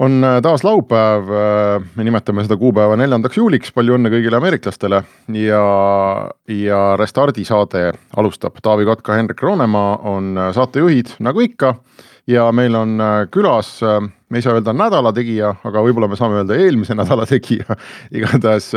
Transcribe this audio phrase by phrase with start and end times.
[0.00, 5.02] on äh, taas laupäev, äh, me nimetame seda kuupäeva neljandaks juuliks, palju õnne kõigile ameeriklastele
[5.36, 5.64] ja,
[6.48, 11.74] ja Restardi saade alustab, Taavi Kotka, Hendrik Roonemaa on äh, saatejuhid nagu ikka.
[12.30, 13.00] ja meil on
[13.32, 13.80] külas,
[14.30, 17.76] me ei saa öelda nädala tegija, aga võib-olla me saame öelda eelmise nädala tegija
[18.16, 18.70] igatahes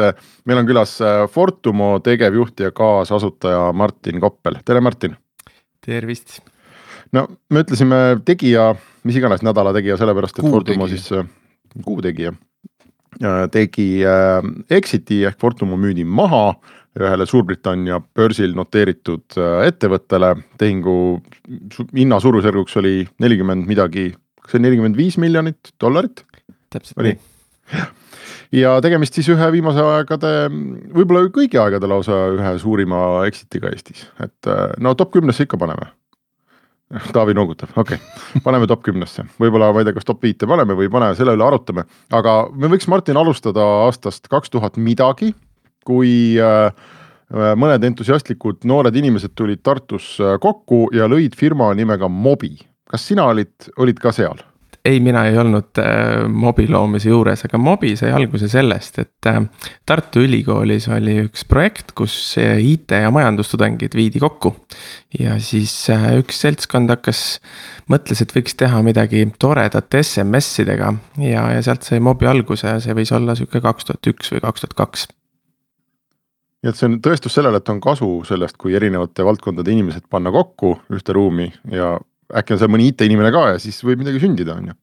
[0.46, 0.98] meil on külas
[1.32, 5.16] Fortumo tegevjuht ja kaasasutaja Martin Koppel, tere Martin.
[5.86, 6.42] tervist.
[7.12, 8.74] no me ütlesime tegija
[9.08, 11.28] mis iganes nädala tegija, sellepärast et Fortumo siis, äh,
[11.86, 12.34] kuu tegija,
[13.20, 14.40] äh, tegi äh,
[14.74, 16.54] exit'i ehk Fortumo müüdi maha
[16.94, 19.34] ühele Suurbritannia börsil noteeritud
[19.66, 20.96] ettevõttele, tehingu
[21.96, 24.12] hinna suurusjärguks oli nelikümmend midagi,
[24.44, 26.22] kas see on nelikümmend viis miljonit dollarit?
[26.70, 27.18] täpselt nii.
[28.62, 30.36] ja tegemist siis ühe viimase aegade,
[30.94, 35.90] võib-olla kõigi aegade lausa ühe suurima exit'iga Eestis, et no top kümnesse ikka paneme
[37.16, 40.76] Taavi noogutab, okei okay., paneme top kümnesse, võib-olla ma ei tea, kas top viite paneme
[40.78, 45.32] või ei pane, selle üle arutame, aga me võiks, Martin, alustada aastast kaks tuhat midagi,
[45.88, 46.70] kui äh,
[47.60, 52.56] mõned entusiastlikud noored inimesed tulid Tartus äh, kokku ja lõid firma nimega Mobi.
[52.90, 54.44] kas sina olid, olid ka seal?
[54.86, 59.40] Ei, mina ei olnud äh, mobi loomise juures, aga mobi sai alguse sellest, et äh,
[59.88, 64.54] Tartu Ülikoolis oli üks projekt, kus äh, IT ja majandustudengid viidi kokku.
[65.20, 67.24] ja siis äh, üks seltskond hakkas,
[67.92, 70.94] mõtles, et võiks teha midagi toredat SMS-idega
[71.24, 74.44] ja, ja sealt sai mobi alguse ja see võis olla sihuke kaks tuhat üks või
[74.44, 75.12] kaks tuhat kaks
[76.64, 80.32] nii et see on tõestus sellele, et on kasu sellest, kui erinevate valdkondade inimesed panna
[80.32, 81.98] kokku ühte ruumi ja
[82.40, 84.76] äkki on seal mõni IT-inimene ka ja siis võib midagi sündida, on ju.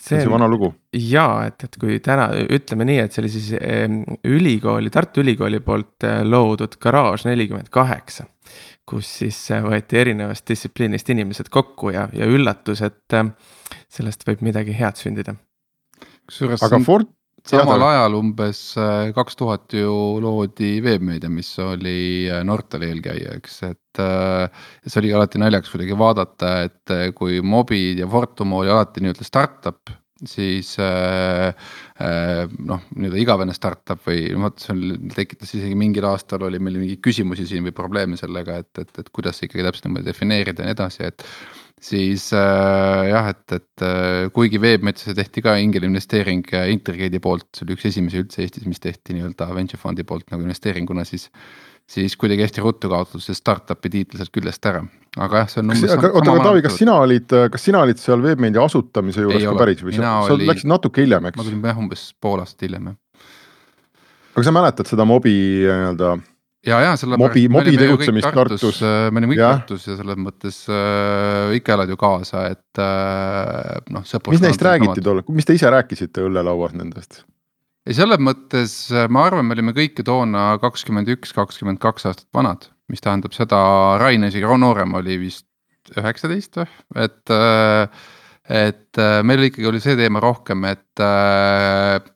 [0.00, 0.72] see on see vana lugu.
[0.92, 3.50] jaa, et, et kui täna ütleme nii, et see oli siis
[4.26, 8.28] ülikooli, Tartu Ülikooli poolt eh, loodud garaaž nelikümmend kaheksa.
[8.86, 13.32] kus siis eh, võeti erinevast distsipliinist inimesed kokku ja, ja üllatus, et eh,
[13.88, 15.36] sellest võib midagi head sündida.
[16.26, 16.62] kusjuures.
[16.62, 17.10] aga Ford,
[17.50, 19.92] samal ajal umbes äh, kaks tuhat ju
[20.22, 21.98] loodi Veebmeedia, mis oli
[22.30, 24.02] äh, Nortali eelkäija, eks, et.
[24.02, 29.26] Äh, see oli alati naljakas kuidagi vaadata, et kui Mobi ja Fortumo oli alati nii-öelda
[29.26, 36.60] startup siis noh, nii-öelda igavene startup või noh, vot see tekitas isegi mingil aastal oli
[36.60, 40.64] meil mingeid küsimusi siin või probleeme sellega, et, et, et kuidas ikkagi täpselt niimoodi defineerida
[40.64, 41.26] ja nii edasi, et
[41.82, 47.66] siis äh, jah, et, et äh, kuigi Veebmetsasse tehti ka ingelinvesteering äh, Intergate'i poolt, see
[47.66, 51.28] oli üks esimesi üldse Eestis, mis tehti nii-öelda venture fund'i poolt nagu investeeringuna, siis.
[51.86, 54.80] siis kuidagi hästi ruttu kaotas see startup'i tiitel sealt küljest ära,
[55.22, 55.74] aga jah, see on.
[55.76, 59.52] oota, aga Taavi, kas sina olid, kas sina olid seal Veebmeedia asutamise juures ei ka
[59.52, 59.60] ole.
[59.60, 60.48] päris või sa, sa oli...
[60.48, 61.38] läksid natuke hiljem, eks?
[61.38, 62.96] ma tulin jah umbes pool aastat hiljem jah.
[64.34, 66.16] aga sa mäletad seda mobi nii-öelda
[66.66, 67.22] ja, ja sellepärast.
[67.22, 68.82] mobi, mobi tegutsemist Tartus, Tartus..
[68.84, 73.78] Äh, me olime kõik Tartus ja selles mõttes äh, ikka elad ju kaasa, et äh,
[73.94, 74.06] noh.
[74.32, 77.22] mis neist räägiti tol, mis te ise rääkisite õllelauas nendest?
[77.86, 82.10] ei, selles mõttes äh, ma arvan, me olime kõik ju toona kakskümmend üks, kakskümmend kaks
[82.10, 83.60] aastat vanad, mis tähendab seda,
[84.02, 85.46] Rain isegi noorem oli vist
[85.96, 86.70] üheksateist või,
[87.06, 88.06] et äh,
[88.46, 88.94] et
[89.26, 91.02] meil ikkagi oli see teema rohkem, et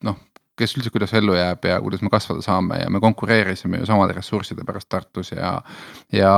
[0.06, 0.18] noh
[0.60, 4.14] kes üldse, kuidas ellu jääb ja kuidas me kasvada saame ja me konkureerisime ju samade
[4.16, 5.54] ressursside pärast Tartus ja.
[6.12, 6.32] ja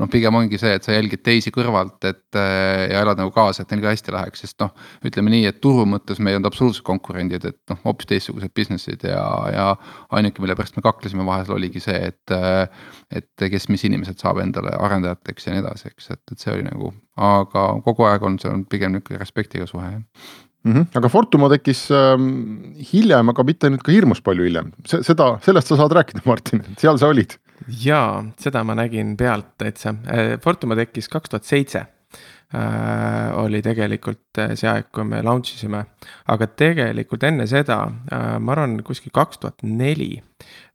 [0.00, 3.74] noh, pigem ongi see, et sa jälgid teisi kõrvalt, et ja elad nagu kaasa, et
[3.74, 4.72] neil ka hästi läheks, sest noh.
[5.06, 9.06] ütleme nii, et turu mõttes me ei olnud absoluutselt konkurendid, et noh, hoopis teistsugused business'id
[9.08, 9.22] ja,
[9.54, 9.68] ja
[10.16, 12.36] ainuke, mille pärast me kaklesime vahel oligi see, et.
[13.14, 16.66] et kes, mis inimesed saab endale arendajateks ja nii edasi, eks, et, et see oli
[16.66, 16.90] nagu,
[17.28, 20.02] aga kogu aeg on see on pigem nihuke respektiga suhe jah
[20.64, 20.72] mm.
[20.72, 20.86] -hmm.
[21.00, 22.14] aga Fortumo tekkis äh,
[22.92, 26.98] hiljem, aga mitte nüüd ka hirmus palju hiljem, seda, sellest sa saad rääkida, Martin, seal
[26.98, 27.38] sa olid.
[27.68, 31.86] jaa, seda ma nägin pealt täitsa, äh, Fortumo tekkis kaks tuhat seitse
[33.36, 35.82] oli tegelikult äh, see aeg, kui me launch isime.
[36.32, 40.14] aga tegelikult enne seda äh,, ma arvan, kuskil kaks tuhat neli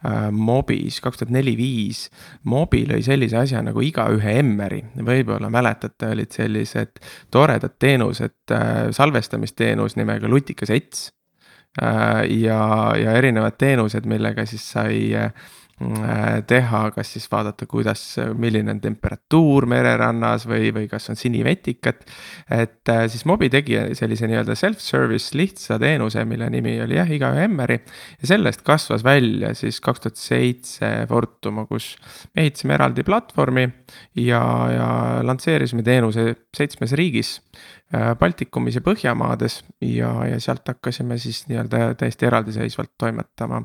[0.06, 2.06] äh, Mobis, kaks tuhat neli-viis.
[2.46, 7.02] Mobi lõi sellise asja nagu igaühe Emmeri, võib-olla mäletate, olid sellised
[7.34, 11.10] toredad teenused äh,, salvestamisteenus nimega Lutikas Ets
[11.82, 12.22] äh,.
[12.44, 12.62] ja,
[13.02, 15.63] ja erinevad teenused, millega siis sai äh, Äh,
[16.48, 18.02] teha, kas siis vaadata, kuidas,
[18.38, 22.04] milline on temperatuur mererannas või, või kas on sinivetikat.
[22.52, 27.48] et äh, siis Mobi tegi sellise nii-öelda self-service lihtsa teenuse, mille nimi oli jah, igaühe
[27.48, 27.80] Emmeri.
[28.22, 31.96] ja sellest kasvas välja siis kaks tuhat seitse Fortuma, kus
[32.36, 33.68] me ehitasime eraldi platvormi
[34.22, 34.90] ja, ja
[35.26, 37.40] lansseerisime teenuse seitsmes riigis.
[37.94, 43.64] Äh, Baltikumis ja Põhjamaades ja, ja sealt hakkasime siis nii-öelda täiesti eraldiseisvalt toimetama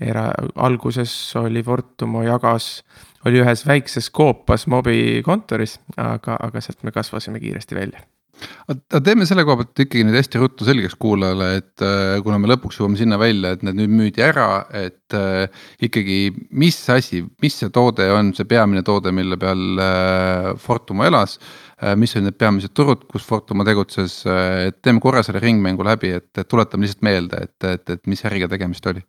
[0.00, 2.82] era-, alguses oli Fortumo jagas,
[3.26, 8.04] oli ühes väikses koopas mobi kontoris, aga, aga sealt me kasvasime kiiresti välja.
[8.68, 12.50] Aga teeme selle koha pealt ikkagi nüüd hästi ruttu selgeks kuulajale, et äh, kuna me
[12.50, 15.46] lõpuks jõuame sinna välja, et need nüüd müüdi ära, et äh,
[15.86, 16.18] ikkagi,
[16.60, 21.38] mis asi, mis see toode on, see peamine toode, mille peal äh, Fortumo elas
[22.00, 26.40] mis olid need peamised turud, kus Fortumo tegutses et teeme korra selle ringmängu läbi, et
[26.48, 29.02] tuletame lihtsalt meelde, et, et, et mis äriga tegemist oli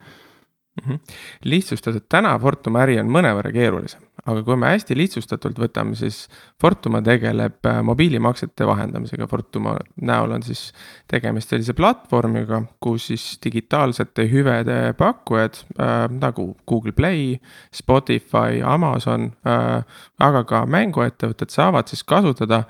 [0.77, 0.93] mm.
[0.93, 0.99] -hmm.
[1.43, 6.27] lihtsustatud täna Fortuma äri on mõnevõrra keerulisem, aga kui me hästi lihtsustatult võtame, siis
[6.61, 9.27] Fortuma tegeleb äh, mobiilimaksete vahendamisega.
[9.27, 10.73] Fortuma näol on siis
[11.07, 17.37] tegemist sellise platvormiga, kus siis digitaalsete hüvede pakkujad äh, nagu Google Play,
[17.73, 19.83] Spotify, Amazon äh,,
[20.19, 22.63] aga ka mänguettevõtted saavad siis kasutada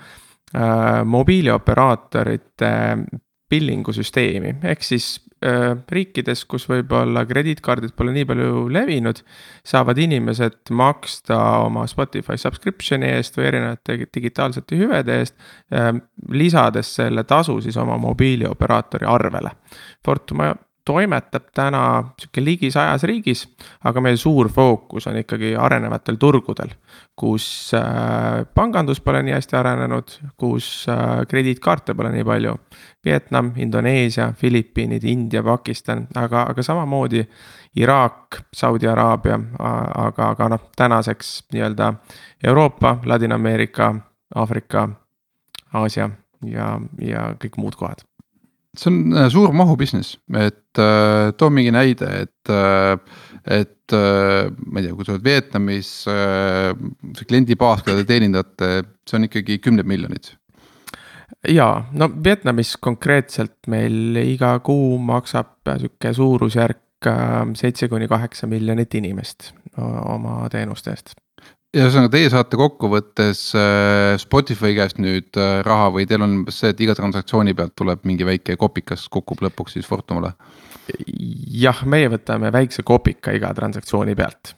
[0.55, 2.73] äh, mobiilioperaatorite
[3.49, 5.07] billingu süsteemi, ehk siis
[5.45, 9.21] äh, riikides, kus võib-olla krediitkaardid pole nii palju levinud.
[9.67, 15.35] saavad inimesed maksta oma Spotify subscription'i eest või erinevate digitaalsete hüvede eest
[15.73, 15.93] äh,.
[16.29, 19.51] lisades selle tasu siis oma mobiilioperaatori arvele.
[20.05, 20.53] Fortuma
[20.87, 21.81] toimetab täna
[22.19, 23.43] sihuke ligi sajas riigis,
[23.87, 26.71] aga meie suur fookus on ikkagi arenevatel turgudel.
[27.17, 32.53] kus äh, pangandus pole nii hästi arenenud, kus äh, krediitkaarte pole nii palju.
[33.05, 37.23] Vietnam, Indoneesia, Filipiinid, India, Pakistan, aga, aga samamoodi
[37.75, 41.93] Iraak, Saudi Araabia, aga, aga noh, tänaseks nii-öelda
[42.43, 43.95] Euroopa, Ladina-Ameerika,
[44.35, 44.89] Aafrika,
[45.73, 46.09] Aasia
[46.45, 48.06] ja, ja kõik muud kohad
[48.77, 52.97] see on äh, suur mahu business, et äh, too mingi näide, et äh,,
[53.47, 56.73] et äh, ma ei tea, kui sa oled Vietnamis äh,,
[57.17, 58.71] see kliendibaas, keda te teenindate,
[59.07, 60.33] see on ikkagi kümned miljonid.
[61.47, 68.95] ja no Vietnamis konkreetselt meil iga kuu maksab sihuke suurusjärk äh, seitse kuni kaheksa miljonit
[68.99, 71.17] inimest oma teenuste eest
[71.83, 76.83] ühesõnaga, teie saate kokkuvõttes äh, Spotify käest nüüd äh, raha või teil on see, et
[76.83, 80.33] iga transaktsiooni pealt tuleb mingi väike kopikas, kukub lõpuks siis Fortumale?
[81.51, 84.53] jah, meie võtame väikse kopika iga transaktsiooni pealt.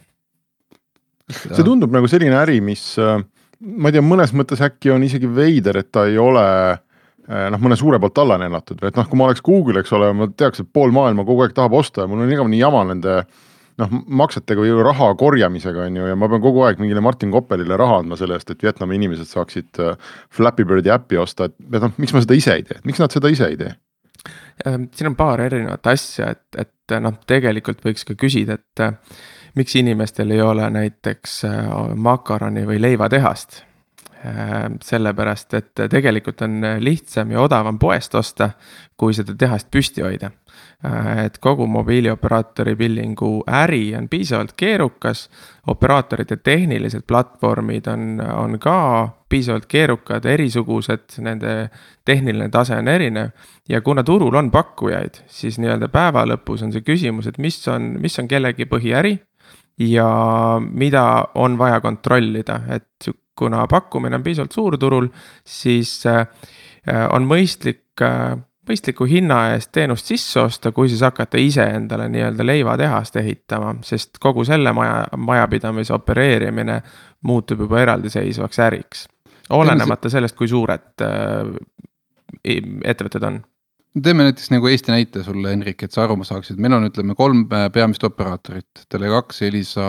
[1.31, 3.17] see tundub nagu selline äri, mis äh,
[3.59, 6.45] ma ei tea, mõnes mõttes äkki on isegi veider, et ta ei ole
[7.29, 10.25] noh, mõne suure poolt alla nennatud et noh, kui ma oleks Google, eks ole, ma
[10.33, 13.35] teaks, et pool maailma kogu aeg tahab osta ja mul on igavene jama nende äh,
[13.79, 17.77] noh, maksetega või raha korjamisega on ju ja ma pean kogu aeg mingile Martin Koppelile
[17.79, 21.93] raha andma selle eest, et Vietnami inimesed saaksid äh, Flappy Birdi äppi osta, et noh,
[21.97, 23.71] miks ma seda ise ei tee, miks nad seda ise ei tee?
[24.67, 29.23] Ähm, siin on paar erinevat asja, et, et noh, tegelikult võiks ka küsida, et äh,
[29.59, 33.63] miks inimestel ei ole näiteks äh, makaroni või leivatehast
[34.83, 38.49] sellepärast, et tegelikult on lihtsam ja odavam poest osta,
[38.99, 40.31] kui seda tehast püsti hoida.
[40.85, 45.29] Äh, et kogu mobiilioperaatori billingu äri on piisavalt keerukas.
[45.67, 51.69] operaatorite tehnilised platvormid on, on ka piisavalt keerukad, erisugused, nende
[52.05, 53.29] tehniline tase on erinev.
[53.69, 57.97] ja kuna turul on pakkujaid, siis nii-öelda päeva lõpus on see küsimus, et mis on,
[58.01, 59.19] mis on kellegi põhiäri
[59.79, 60.09] ja
[60.71, 65.07] mida on vaja kontrollida, et kuna pakkumine on piisavalt suur turul,
[65.47, 66.27] siis äh,
[67.15, 68.35] on mõistlik äh,
[68.69, 74.19] mõistliku hinna eest teenust sisse osta, kui siis hakata ise endale nii-öelda leivatehast ehitama, sest
[74.21, 76.79] kogu selle maja, majapidamise opereerimine
[77.25, 79.07] muutub juba eraldiseisvaks äriks.
[79.49, 81.55] olenemata sellest, kui suured äh,
[82.45, 83.41] ettevõtted on.
[84.03, 87.47] Teeme näiteks nagu Eesti näite sulle, Henrik, et sa aru saaksid, meil on, ütleme kolm
[87.73, 89.87] peamist operaatorit, Tele2, Elisa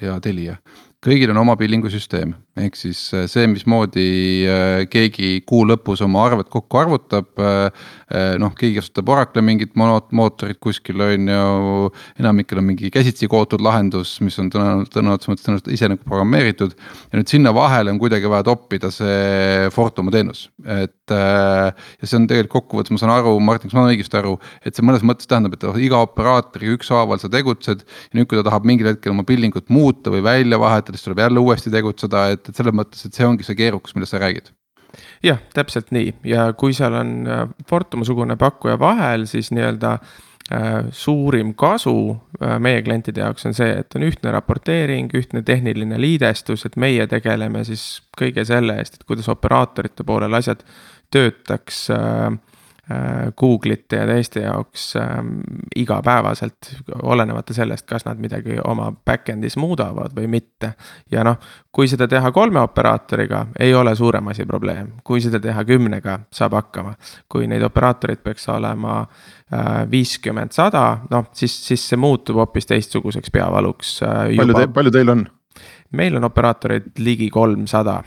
[0.00, 0.54] ja Telia.
[1.02, 4.06] Kõigil on oma pillingusüsteem, ehk siis äh, see, mismoodi
[4.44, 7.30] äh, keegi kuu lõpus oma arved kokku arvutab.
[7.40, 13.62] Äh, noh, keegi kasutab Oracle'i mingit mootorit kuskil on ju, enamikel on mingi käsitsi kootud
[13.64, 16.76] lahendus, mis on tõenäoliselt tõenäoliselt ise nagu programmeeritud.
[17.08, 21.72] ja nüüd sinna vahele on kuidagi vaja toppida see Fortuma teenus, et ja
[22.04, 24.84] see on tegelikult kokkuvõttes, ma saan aru, Martin, kas ma saan õigesti aru, et see
[24.84, 27.84] mõnes mõttes tähendab, et iga operaatoriga ükshaaval sa tegutsed.
[27.84, 31.24] ja nüüd, kui ta tahab mingil hetkel oma billingut muuta või välja vahetada, siis tuleb
[31.24, 34.52] jälle uuesti tegutseda, et, et selles mõttes, et see ongi see keerukus, millest sa räägid.
[35.24, 36.12] Jah, täpselt nii.
[36.28, 39.98] Ja kui seal on äh, Fortuma-sugune pakkuja vahel, siis nii-öelda
[40.92, 41.94] suurim kasu
[42.60, 47.62] meie klientide jaoks on see, et on ühtne raporteering, ühtne tehniline liidestus, et meie tegeleme
[47.64, 50.64] siis kõige selle eest, et kuidas operaatorite poolel asjad
[51.14, 52.38] töötaks äh, Äh,
[53.40, 55.40] Google'ite ja teiste jaoks ähm,
[55.76, 56.70] igapäevaselt,
[57.02, 60.72] olenemata sellest, kas nad midagi oma back-end'is muudavad või mitte.
[61.10, 61.38] ja noh,
[61.72, 66.56] kui seda teha kolme operaatoriga, ei ole suurem asi probleem, kui seda teha kümnega, saab
[66.58, 66.94] hakkama.
[67.28, 73.30] kui neid operaatoreid peaks olema äh, viiskümmend, sada, noh siis, siis see muutub hoopis teistsuguseks
[73.30, 74.00] peavaluks.
[74.02, 75.28] Äh, palju te, palju teil on?
[75.92, 78.00] meil on operaatoreid ligi kolmsada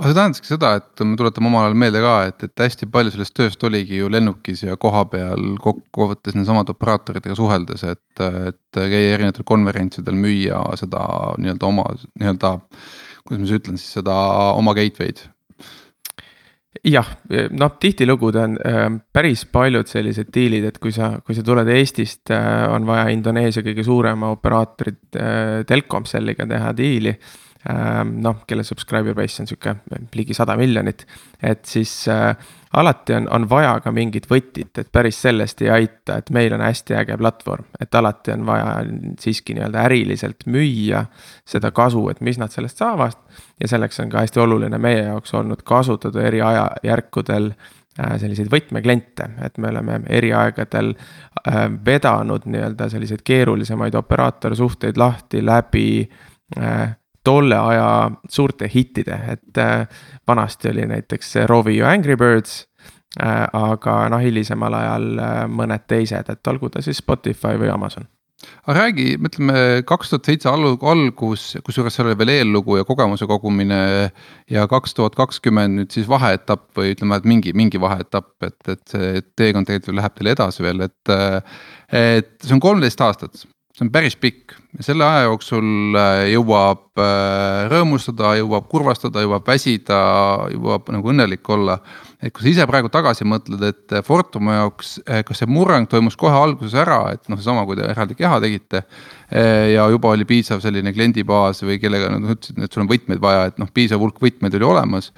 [0.00, 3.12] aga see tähendaski seda, et me tuletame omal ajal meelde ka, et, et hästi palju
[3.14, 9.44] sellest tööst oligi ju lennukis ja kohapeal kokkuvõttes nendesamade operaatoritega suheldes, et, et käia erinevatel
[9.48, 11.02] konverentsidel, müüa seda
[11.40, 12.54] nii-öelda oma nii-öelda.
[13.26, 14.16] kuidas ma siis ütlen siis seda
[14.56, 15.20] oma gateway'd
[16.86, 17.12] jah,
[17.60, 21.68] noh tihtilugu ta on äh, päris paljud sellised diilid, et kui sa, kui sa tuled
[21.68, 28.64] Eestist äh,, on vaja Indoneesia kõige suurema operaatorit äh, Telkomselliga teha diili Ehm, noh, kelle
[28.64, 29.74] subscriber base on sihuke
[30.16, 31.04] ligi sada miljonit.
[31.42, 32.32] et siis äh,
[32.72, 36.62] alati on, on vaja ka mingit võtit, et päris sellest ei aita, et meil on
[36.62, 37.64] hästi äge platvorm.
[37.80, 38.84] et alati on vaja
[39.20, 41.04] siiski nii-öelda äriliselt müüa
[41.46, 43.18] seda kasu, et mis nad sellest saavad.
[43.60, 49.30] ja selleks on ka hästi oluline meie jaoks olnud kasutada eri ajajärkudel äh, selliseid võtmekliente,
[49.44, 56.08] et me oleme eri aegadel äh, vedanud nii-öelda selliseid keerulisemaid operaatorsuhteid lahti läbi
[56.58, 59.88] äh, tolle aja suurte hittide, et äh,
[60.28, 62.66] vanasti oli näiteks Rovio Angry Birds
[63.20, 63.48] äh,.
[63.52, 68.08] aga noh, hilisemal ajal äh, mõned teised, et olgu ta siis Spotify või Amazon
[68.40, 69.54] aga räägi, ütleme
[69.88, 74.10] kaks tuhat seitse algus, kusjuures seal oli veel eellugu ja kogemuse kogumine.
[74.50, 78.82] ja kaks tuhat kakskümmend nüüd siis vaheetapp või ütleme, et mingi, mingi vaheetapp, et, et
[78.88, 81.14] see teekond tegelikult läheb teil edasi veel, et.
[81.92, 83.44] et see on kolmteist aastat,
[83.80, 89.48] see on päris pikk ja selle aja jooksul äh, jõuab äh, rõõmustada, jõuab kurvastada, jõuab
[89.48, 89.98] väsida,
[90.52, 91.78] jõuab nagu õnnelik olla.
[92.20, 96.18] et kui sa ise praegu tagasi mõtled, et Fortumi jaoks, äh, kas see murrang toimus
[96.20, 98.84] kohe alguses ära, et noh, seesama, kui te eraldi keha tegite.
[99.30, 103.44] ja juba oli piisav selline kliendibaas või kellega nad ütlesid, et sul on võtmeid vaja,
[103.46, 105.12] et noh, piisav hulk võtmeid oli olemas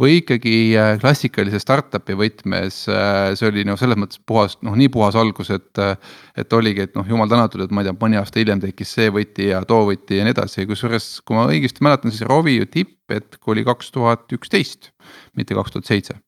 [0.00, 4.90] või ikkagi äh, klassikalise startup'i võtmes, äh, see oli noh, selles mõttes puhas, noh nii
[4.94, 5.70] puhas algus, et.
[5.78, 5.96] Äh,
[6.34, 9.12] et oligi, et noh, jumal tänatud, et ma ei tea, mõni aasta hiljem tekkis see
[9.14, 13.52] võti ja too võti ja nii edasi, kusjuures kui ma õigesti mäletan, siis Rovi tipphetk
[13.54, 14.90] oli kaks tuhat üksteist,
[15.38, 16.18] mitte kaks tuhat seitse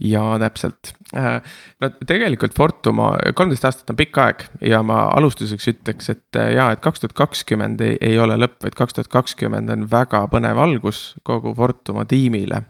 [0.00, 0.92] jaa, täpselt.
[1.16, 1.42] Äh,
[1.80, 6.70] no tegelikult Fortuma, kolmteist aastat on pikk aeg ja ma alustuseks ütleks, et äh, jaa,
[6.74, 10.60] et kaks tuhat kakskümmend ei, ei ole lõpp, vaid kaks tuhat kakskümmend on väga põnev
[10.62, 12.64] algus kogu Fortuma tiimile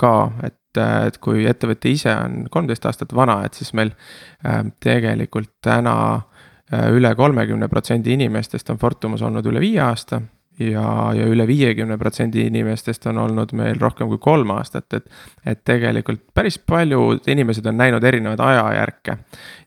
[0.00, 0.14] ka,
[0.46, 3.90] et äh, et kui ettevõte ise on kolmteist aastat vana, et siis meil
[4.80, 5.94] tegelikult täna
[6.94, 10.20] üle kolmekümne protsendi inimestest on Fortumas olnud üle viie aasta
[10.60, 10.84] ja,
[11.16, 15.08] ja üle viiekümne protsendi inimestest on olnud meil rohkem kui kolm aastat, et.
[15.46, 19.16] et tegelikult päris paljud inimesed on näinud erinevaid ajajärke.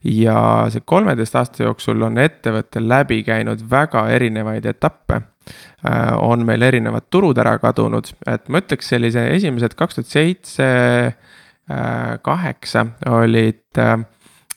[0.04, 0.38] ja
[0.74, 7.10] see kolmeteist aasta jooksul on ettevõttel läbi käinud väga erinevaid etappe äh, on meil erinevad
[7.10, 10.72] turud ära kadunud, et ma ütleks sellise esimesed kaks tuhat seitse,
[11.14, 13.98] äh, kaheksa olid äh,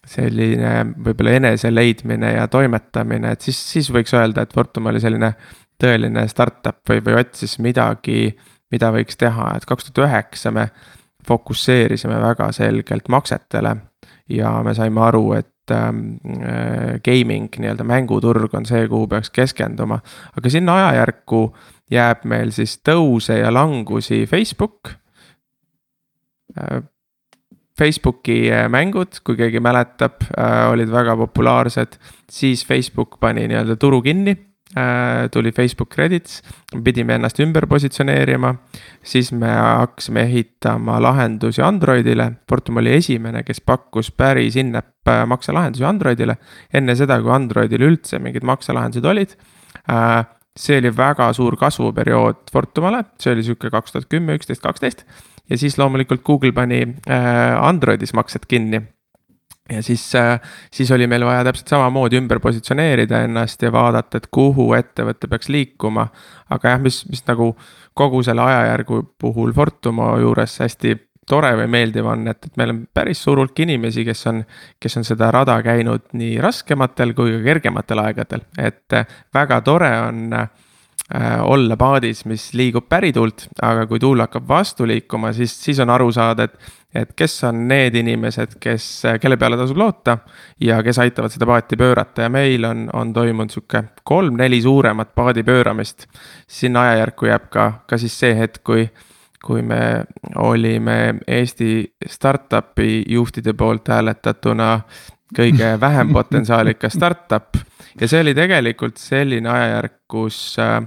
[0.06, 5.32] selline võib-olla enese leidmine ja toimetamine, et siis, siis võiks öelda, et Fortum oli selline
[5.80, 8.30] tõeline startup või, või otsis midagi,
[8.72, 10.68] mida võiks teha, et kaks tuhat üheksa me
[11.26, 13.76] fokusseerisime väga selgelt maksetele.
[14.28, 20.00] ja me saime aru, et ähm, äh, gaming, nii-öelda mänguturg on see, kuhu peaks keskenduma.
[20.36, 21.56] aga sinna ajajärku
[21.90, 24.94] jääb meil siis tõuse ja langusi Facebook
[26.58, 26.82] äh,.
[27.76, 30.22] Facebooki äh, mängud, kui keegi mäletab
[30.72, 31.98] olid väga populaarsed,
[32.32, 34.32] siis Facebook pani nii-öelda turu kinni
[35.30, 36.42] tuli Facebook Credits,
[36.84, 38.54] pidime ennast ümber positsioneerima.
[39.02, 45.84] siis me hakkasime ehitama lahendusi Androidile, Fortum oli esimene, kes pakkus päris in-app äh, makselahendusi
[45.84, 46.36] Androidile.
[46.74, 49.36] enne seda, kui Androidil üldse mingid makselahendused olid.
[49.90, 55.06] Äh, see oli väga suur kasvuperiood Fortumale, see oli sihuke kaks tuhat kümme, üksteist, kaksteist.
[55.50, 58.82] ja siis loomulikult Google pani Androidis maksed kinni
[59.72, 64.28] ja siis, äh, siis oli meil vaja täpselt samamoodi ümber positsioneerida ennast ja vaadata, et
[64.30, 66.08] kuhu ettevõte peaks liikuma.
[66.50, 67.56] aga jah, mis, mis nagu
[67.94, 70.94] kogu selle ajajärgu puhul Fortumo juures hästi
[71.26, 74.44] tore või meeldiv on, et, et meil on päris suur hulk inimesi, kes on,
[74.80, 79.90] kes on seda rada käinud nii raskematel kui ka kergematel aegadel, et äh, väga tore
[80.06, 80.48] on äh,
[81.46, 86.10] olla paadis, mis liigub päritult, aga kui tuul hakkab vastu liikuma, siis, siis on aru
[86.12, 86.74] saada, et.
[86.96, 88.84] et kes on need inimesed, kes,
[89.20, 90.14] kelle peale tasub loota
[90.64, 95.44] ja kes aitavad seda paati pöörata ja meil on, on toimunud sihuke kolm-neli suuremat paadi
[95.44, 96.06] pööramist.
[96.48, 98.88] sinna ajajärku jääb ka, ka siis see hetk, kui
[99.46, 100.04] kui me
[100.42, 104.80] olime Eesti startup'i juhtide poolt hääletatuna
[105.34, 107.56] kõige vähem potentsiaalikas startup.
[108.00, 110.80] ja see oli tegelikult selline ajajärk, kus äh,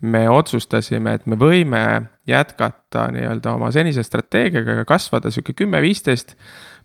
[0.00, 1.84] me otsustasime, et me võime
[2.28, 6.36] jätkata nii-öelda oma senise strateegiaga ja kasvada sihuke kümme, viisteist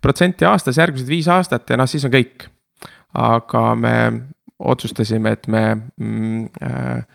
[0.01, 2.49] protsenti aastas järgmised viis aastat ja noh, siis on kõik.
[3.15, 3.95] aga me
[4.59, 7.05] otsustasime, et me mm, äh,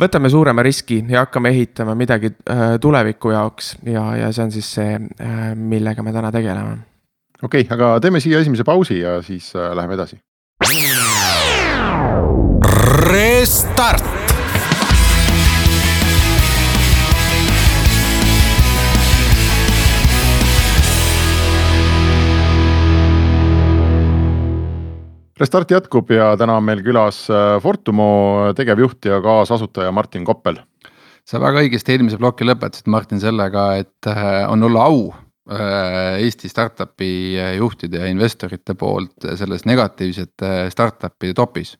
[0.00, 4.68] võtame suurema riski ja hakkame ehitama midagi äh, tuleviku jaoks ja, ja see on siis
[4.78, 6.78] see, äh, millega me täna tegeleme.
[7.42, 10.20] Okei okay,, aga teeme siia esimese pausi ja siis äh, läheme edasi.
[13.06, 14.04] Restart
[25.36, 30.56] Restart jätkub ja täna on meil külas äh, Fortumo tegevjuht ja kaasasutaja Martin Koppel.
[31.26, 37.36] sa väga õigesti eelmise ploki lõpetasid, Martin, sellega, et äh, on olla au Eesti startup'i
[37.56, 41.76] juhtide ja investorite poolt selles negatiivsete startup'ide topis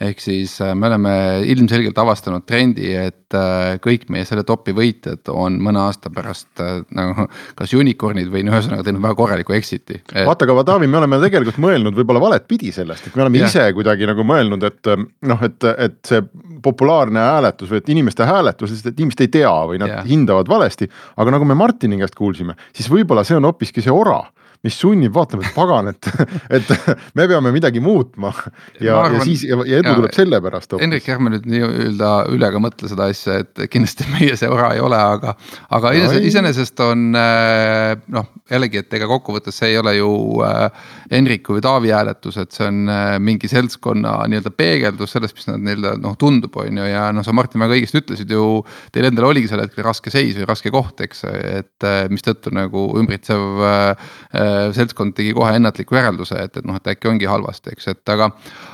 [0.00, 1.12] ehk siis äh, me oleme
[1.48, 6.82] ilmselgelt avastanud trendi, et äh, kõik meie selle topi võitjad on mõne aasta pärast äh,
[6.96, 7.26] nagu
[7.56, 10.12] kas unicorn'id või no ühesõnaga teinud väga korraliku exit'i et....
[10.28, 13.48] vaata, aga Taavi, me oleme tegelikult mõelnud võib-olla valet pidi sellest, et me oleme ja.
[13.48, 14.92] ise kuidagi nagu mõelnud, et
[15.32, 16.22] noh, et, et see
[16.62, 20.04] populaarne hääletus või et inimeste hääletus, et inimesed ei tea või nad ja.
[20.04, 20.90] hindavad valesti.
[21.16, 24.20] aga nagu me Martini käest kuulsime, siis võib-olla see on hoopiski see ora
[24.64, 26.08] mis sunnib vaatama, et pagan, et,
[26.58, 26.72] et
[27.18, 28.32] me peame midagi muutma.
[28.80, 30.84] ja, ja siis ja, ja edu ja, tuleb selle pärast hoopis.
[30.84, 34.82] Hendrik, ärme nüüd nii-öelda üle ka mõtle seda asja, et kindlasti meie see ora ei
[34.84, 35.36] ole, aga,
[35.76, 40.10] aga no, iseenesest on äh, noh, jällegi, et ega kokkuvõttes see ei ole ju
[40.46, 45.50] äh, Hendriku või Taavi hääletus, et see on äh, mingi seltskonna nii-öelda peegeldus sellest, mis
[45.50, 48.46] nad nii-öelda noh, tundub, on ju, ja noh, sa Martin väga õigesti ütlesid ju.
[48.92, 53.62] Teil endal oligi sel hetkel raske seis või raske koht, eks, et mistõttu nagu ümbritsev
[53.66, 54.45] Äh,
[54.76, 58.30] seltskond tegi kohe ennatliku järelduse, et, et noh, et äkki ongi halvasti, eks, et aga.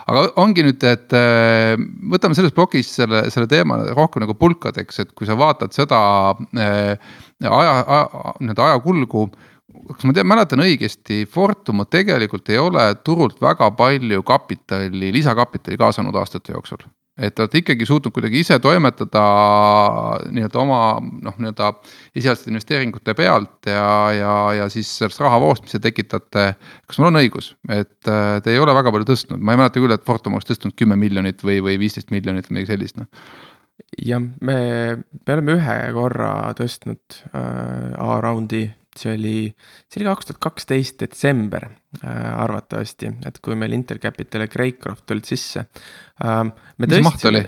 [0.07, 1.75] aga ongi nüüd, et äh,
[2.14, 6.02] võtame selles plokis selle, selle teema rohkem nagu pulkadeks, et kui sa vaatad seda
[6.57, 6.96] äh,
[7.42, 9.29] aja, aja, nii-öelda ajakulgu
[9.92, 16.16] kas ma tean, mäletan õigesti, Fortum tegelikult ei ole turult väga palju kapitali, lisakapitali kaasanud
[16.20, 16.85] aastate jooksul
[17.18, 19.22] et te olete ikkagi suutnud kuidagi ise toimetada
[20.33, 21.68] nii-öelda oma noh, nii-öelda
[22.16, 23.85] esialgsete investeeringute pealt ja,
[24.16, 26.46] ja, ja siis sellest rahavoost, mis te tekitate.
[26.88, 29.83] kas mul on õigus, et äh, te ei ole väga palju tõstnud, ma ei mäleta
[29.83, 33.11] küll, et Fortum oleks tõstnud kümme miljonit või, või viisteist miljonit või midagi sellist noh.
[34.01, 34.57] Jah, me,
[35.27, 38.66] me oleme ühe korra tõstnud äh, A-raundi
[38.98, 39.37] see oli,
[39.88, 45.07] see oli kaks tuhat kaksteist detsember äh, arvatavasti, et kui meil Intel Capital ja Greycroft
[45.09, 46.44] tulid sisse äh,.
[46.83, 47.42] mis maht oli?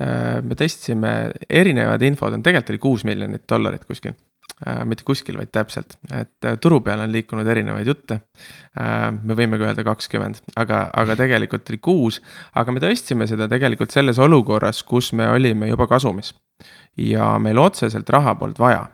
[0.00, 1.14] Äh, me tõstsime
[1.48, 4.82] erinevad infod on, tegelikult oli kuus miljonit dollarit kuskil äh,.
[4.88, 8.22] mitte kuskil, vaid täpselt, et turu peal on liikunud erinevaid jutte
[8.72, 12.22] me võime ka öelda kakskümmend, aga, aga tegelikult oli kuus,
[12.56, 16.32] aga me tõstsime seda tegelikult selles olukorras, kus me olime juba kasumis
[16.96, 18.84] ja meil otseselt raha polnud vaja.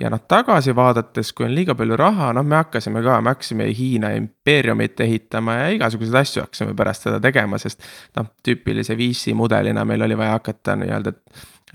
[0.00, 3.66] ja noh, tagasi vaadates, kui on liiga palju raha, noh, me hakkasime ka, me hakkasime
[3.74, 7.82] Hiina impeeriumit ehitama ja igasuguseid asju hakkasime pärast seda tegema, sest
[8.18, 11.14] noh, tüüpilise VC mudelina meil oli vaja hakata nii-öelda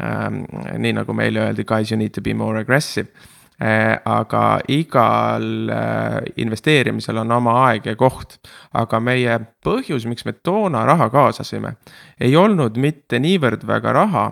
[0.04, 0.44] ähm,.
[0.78, 3.08] nii nagu meile öeldi, guys you need to be more aggressive
[3.62, 8.40] äh, aga igal äh, investeerimisel on oma aeg ja koht.
[8.74, 11.76] aga meie põhjus, miks me toona raha kaasasime,
[12.20, 14.28] ei olnud mitte niivõrd väga raha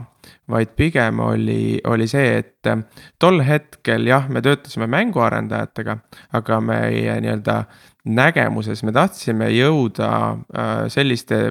[0.52, 2.82] vaid pigem oli, oli see, et äh,
[3.20, 5.98] tol hetkel jah, me töötasime mänguarendajatega,
[6.40, 7.62] aga meie nii-öelda
[8.08, 11.42] nägemuses me tahtsime jõuda äh, selliste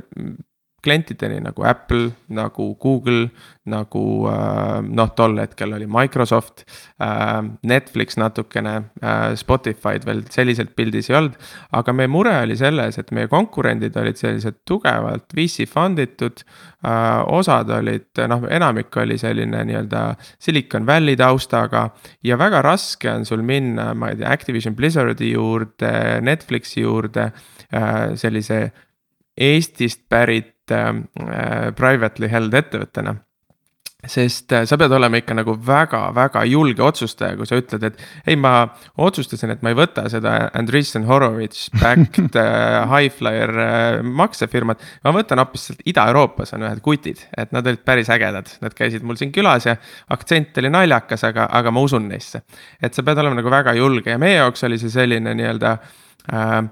[0.87, 3.27] klientideni nagu Apple, nagu Google,
[3.71, 6.63] nagu äh, noh, tol hetkel oli Microsoft,
[7.03, 11.35] äh, Netflix natukene, äh, Spotify'd veel selliselt pildis ei olnud.
[11.77, 16.45] aga meie mure oli selles, et meie konkurendid olid sellised tugevalt VC fund itud,
[16.87, 20.03] osad olid noh, enamik oli selline nii-öelda
[20.39, 21.89] Silicon Valley taustaga.
[22.23, 27.33] ja väga raske on sul minna, ma ei tea, Activision Blizzardi juurde, Netflixi juurde
[28.15, 28.61] sellise
[29.37, 33.15] Eestist pärit äh, privately held ettevõttena
[34.11, 38.37] sest äh, sa pead olema ikka nagu väga-väga julge otsustaja, kui sa ütled, et ei,
[38.39, 38.69] ma
[39.03, 44.85] otsustasin, et ma ei võta seda Andreessen Horowitz backed äh, Highflyer äh, maksefirmat.
[45.05, 49.07] ma võtan hoopis sealt Ida-Euroopas on ühed kutid, et nad olid päris ägedad, nad käisid
[49.07, 49.77] mul siin külas ja
[50.15, 52.45] aktsent oli naljakas, aga, aga ma usun neisse.
[52.81, 55.97] et sa pead olema nagu väga julge ja meie jaoks oli see selline nii-öelda äh,
[56.33, 56.63] Äh,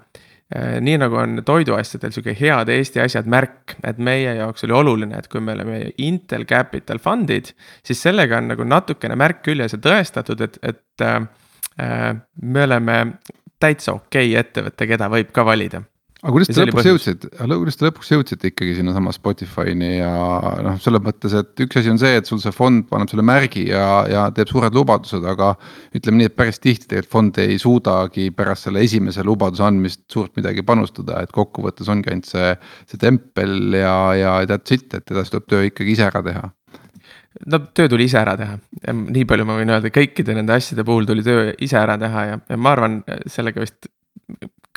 [0.55, 5.27] nii nagu on toiduasjadel sihuke head Eesti asjad märk, et meie jaoks oli oluline, et
[5.31, 7.51] kui me oleme Intel Capital fund'id,
[7.83, 11.27] siis sellega on nagu natukene märk küljes ja tõestatud, et, et äh,
[11.83, 12.13] äh
[12.43, 13.01] me oleme
[13.61, 15.83] täitsa okei okay ettevõte, keda võib ka valida
[16.25, 20.13] aga kuidas te lõpuks jõudsite, kuidas te lõpuks jõudsite ikkagi sinnasama Spotify'ni ja
[20.65, 23.67] noh, selles mõttes, et üks asi on see, et sul see fond paneb selle märgi
[23.69, 25.53] ja, ja teeb suured lubadused, aga.
[25.93, 30.33] ütleme nii, et päris tihti tegelikult fond ei suudagi pärast selle esimese lubaduse andmist suurt
[30.41, 32.55] midagi panustada, et kokkuvõttes ongi ainult see,
[32.89, 36.49] see tempel ja, ja that's it, et edasi tuleb töö ikkagi ise ära teha
[37.53, 38.57] no töö tuli ise ära teha,
[38.95, 42.41] nii palju ma võin öelda, kõikide nende asjade puhul tuli töö ise ära teha ja,
[42.49, 43.91] ja ma arvan, sellega vist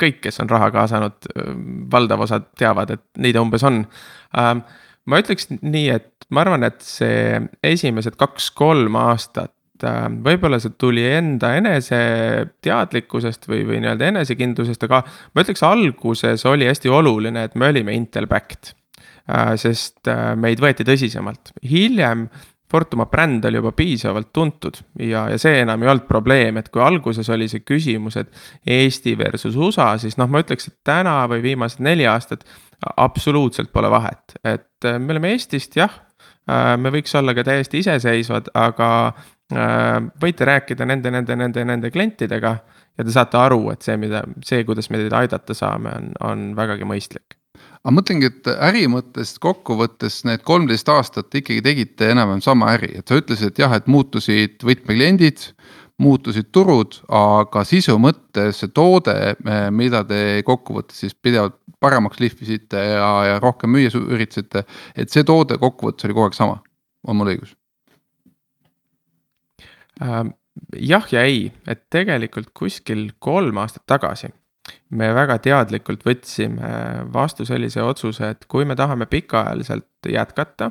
[0.00, 1.28] kõik, kes on raha kaasanud,
[1.92, 3.82] valdav osa teavad, et ta umbes on.
[4.38, 4.64] Ähm,
[5.08, 9.54] ma ütleks nii, et ma arvan, et see esimesed kaks-kolm aastat
[9.86, 16.68] ähm, võib-olla see tuli enda eneseteadlikkusest või, või nii-öelda enesekindlusest, aga ma ütleks, alguses oli
[16.68, 18.74] hästi oluline, et me olime Intel backed.
[19.28, 22.28] Äh, sest äh, meid võeti tõsisemalt, hiljem
[22.68, 26.82] Fortuma bränd oli juba piisavalt tuntud ja, ja see enam ei olnud probleem, et kui
[26.84, 28.28] alguses oli see küsimus, et
[28.68, 32.44] Eesti versus USA, siis noh, ma ütleks, et täna või viimased neli aastat
[32.96, 35.96] absoluutselt pole vahet, et äh, me oleme Eestist jah,
[36.50, 41.90] äh, me võiks olla ka täiesti iseseisvad, aga äh, võite rääkida nende, nende, nende, nende
[41.94, 42.54] klientidega
[42.98, 46.48] ja te saate aru, et see, mida, see, kuidas me teid aidata saame, on, on
[46.58, 47.37] vägagi mõistlik
[47.88, 53.08] aga mõtlengi, et äri mõttes kokkuvõttes need kolmteist aastat ikkagi tegite enam-vähem sama äri, et
[53.08, 55.54] sa ütlesid, et jah, et muutusid võtmekliendid.
[55.98, 59.34] muutusid turud, aga sisu mõttes see toode,
[59.74, 64.62] mida te kokkuvõttes siis pidevalt paremaks lihvisite ja, ja rohkem müüa üritasite.
[64.94, 66.60] et see toode kokkuvõttes oli kogu aeg sama,
[67.02, 67.56] on mul õigus
[70.02, 70.36] ähm,?
[70.76, 74.30] jah ja ei, et tegelikult kuskil kolm aastat tagasi
[74.90, 76.72] me väga teadlikult võtsime
[77.12, 80.70] vastu sellise otsuse, et kui me tahame pikaajaliselt jätkata,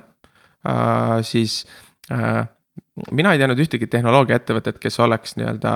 [0.67, 1.65] äh, siis
[2.11, 2.45] äh,
[3.11, 5.73] mina ei teadnud ühtegi tehnoloogiaettevõtet, kes oleks nii-öelda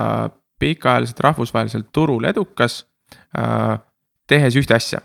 [0.62, 2.84] pikaajaliselt rahvusvahelisel turul edukas,
[3.38, 3.78] äh,
[4.30, 5.02] tehes ühte asja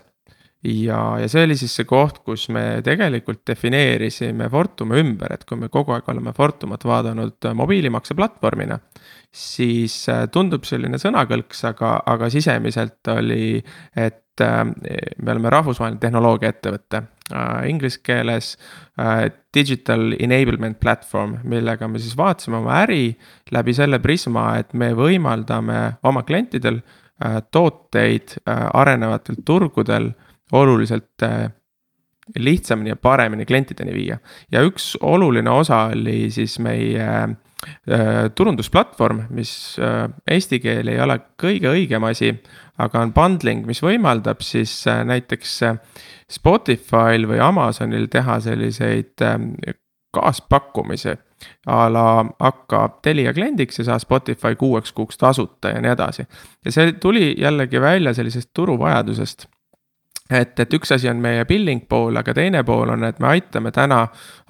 [0.64, 5.58] ja, ja see oli siis see koht, kus me tegelikult defineerisime Fortumi ümber, et kui
[5.60, 8.80] me kogu aeg oleme Fortumat vaadanud mobiilimakse platvormina.
[9.30, 13.62] siis äh, tundub selline sõnakõlks, aga, aga sisemiselt oli,
[13.94, 14.64] et äh,
[15.22, 17.68] me oleme rahvusvaheline tehnoloogiaettevõte äh,.
[17.68, 18.56] Inglise keeles
[19.54, 23.12] digital enablement platvorm, millega me siis vaatasime oma äri
[23.52, 26.80] läbi selle prisma, et me võimaldame oma klientidel
[27.52, 30.12] tooteid arenevatel turgudel
[30.52, 31.50] oluliselt äh,
[32.36, 34.18] lihtsamini ja paremini klientideni viia.
[34.52, 41.20] ja üks oluline osa oli siis meie äh, turundusplatvorm, mis äh, eesti keel ei ole
[41.42, 42.34] kõige õigem asi,
[42.78, 45.60] aga on bundling, mis võimaldab siis näiteks
[46.32, 49.24] Spotify'l või Amazonil teha selliseid
[50.14, 51.16] kaaspakkumisi.
[51.66, 56.26] a la hakka Telia kliendiks ja saa Spotify kuueks kuuks tasuta ja nii edasi.
[56.64, 59.46] ja see tuli jällegi välja sellisest turuvajadusest
[60.30, 63.72] et, et üks asi on meie billing pool, aga teine pool on, et me aitame
[63.74, 64.02] täna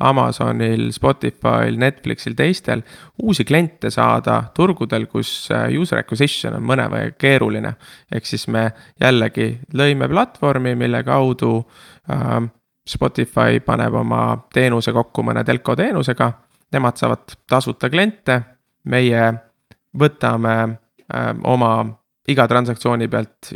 [0.09, 2.83] Amazonil, Spotify'l, Netflixil, teistel
[3.23, 7.75] uusi kliente saada turgudel, kus äh, user acquisition on mõnevõrra keeruline.
[8.13, 11.55] ehk siis me jällegi lõime platvormi, mille kaudu
[12.11, 12.41] äh,
[12.89, 14.23] Spotify paneb oma
[14.55, 16.33] teenuse kokku mõne telko teenusega.
[16.73, 18.41] Nemad saavad tasuta kliente,
[18.85, 19.33] meie
[19.99, 21.73] võtame äh, oma
[22.29, 23.55] iga transaktsiooni pealt,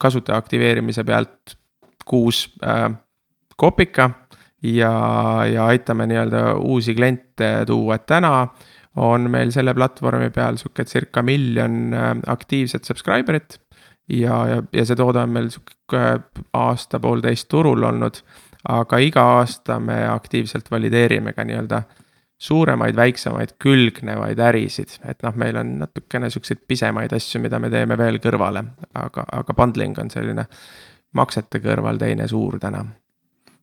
[0.00, 1.58] kasutaja aktiveerimise pealt
[2.04, 2.90] kuus äh,
[3.56, 4.10] kopika
[4.62, 4.92] ja,
[5.52, 8.48] ja aitame nii-öelda uusi kliente tuua, et täna
[8.96, 13.58] on meil selle platvormi peal sihuke circa miljon äh, aktiivset subscriber'it.
[14.08, 16.04] ja, ja, ja see toode on meil sihuke
[16.52, 18.20] aasta-poolteist turul olnud,
[18.68, 21.82] aga iga aasta me aktiivselt valideerime ka nii-öelda
[22.44, 27.96] suuremaid, väiksemaid, külgnevaid ärisid, et noh, meil on natukene siukseid pisemaid asju, mida me teeme
[27.98, 28.64] veel kõrvale,
[29.00, 30.44] aga, aga bundling on selline
[31.14, 32.84] maksete kõrval teine suur täna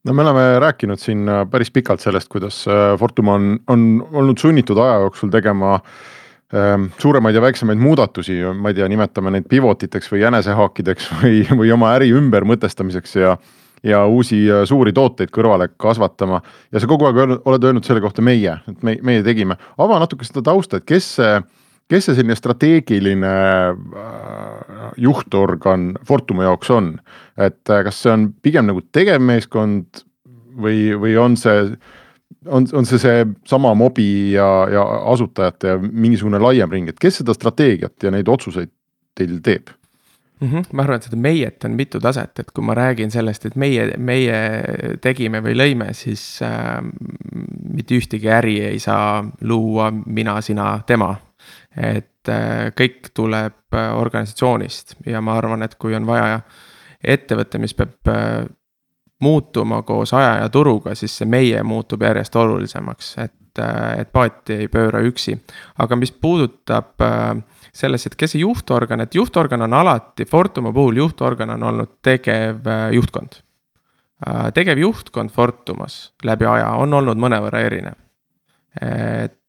[0.04, 4.42] no me oleme rääkinud siin äh, päris pikalt sellest, kuidas äh, Fortum on, on olnud
[4.42, 5.76] sunnitud aja jooksul tegema
[6.56, 11.44] ähm, suuremaid ja väiksemaid muudatusi, ma ei tea, nimetame neid pivot iteks või jänesehaakideks või,
[11.64, 13.38] või oma äri ümbermõtestamiseks ja.
[13.84, 16.42] ja uusi äh, suuri tooteid kõrvale kasvatama.
[16.72, 20.26] ja sa kogu aeg oled öelnud selle kohta meie, et me, meie tegime, ava natuke
[20.26, 21.42] seda tausta, et kes see,
[21.92, 23.32] kes see selline strateegiline
[23.72, 26.94] äh, juhtorgan Fortumi jaoks on,
[27.38, 30.06] et äh, kas see on pigem nagu tegevmeeskond
[30.62, 31.74] või, või on see
[32.48, 37.36] on, on see seesama mobi ja, ja asutajate ja mingisugune laiem ring, et kes seda
[37.38, 38.72] strateegiat ja neid otsuseid
[39.18, 39.70] teil teeb?
[40.42, 40.48] mm.
[40.50, 40.64] -hmm.
[40.74, 43.92] ma arvan, et seda meiet on mitu taset, et kui ma räägin sellest, et meie,
[43.98, 44.38] meie
[45.02, 46.82] tegime või lõime, siis äh,
[47.74, 51.16] mitte ühtegi äri ei saa luua mina, sina, tema.
[51.78, 56.42] Et äh, kõik tuleb äh, organisatsioonist ja ma arvan, et kui on vaja
[57.02, 58.46] ettevõte, mis peab äh,
[59.22, 63.62] muutuma koos aja ja turuga, siis see meie muutub järjest olulisemaks, et,
[63.98, 65.38] et paati ei pööra üksi.
[65.78, 66.98] aga mis puudutab
[67.74, 73.42] selles, et kes see juhtorgan, et juhtorgan on alati, Fortuma puhul juhtorgan on olnud tegevjuhtkond.
[74.28, 77.98] Äh, tegevjuhtkond Fortumas läbi aja on olnud mõnevõrra erinev.
[78.82, 79.41] et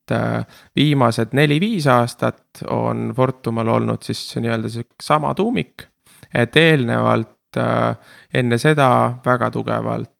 [0.76, 4.68] viimased neli-viis aastat on Fortumal olnud siis nii-öelda
[5.02, 5.86] sama tuumik.
[6.34, 7.96] et eelnevalt äh,
[8.34, 10.10] enne seda väga tugevalt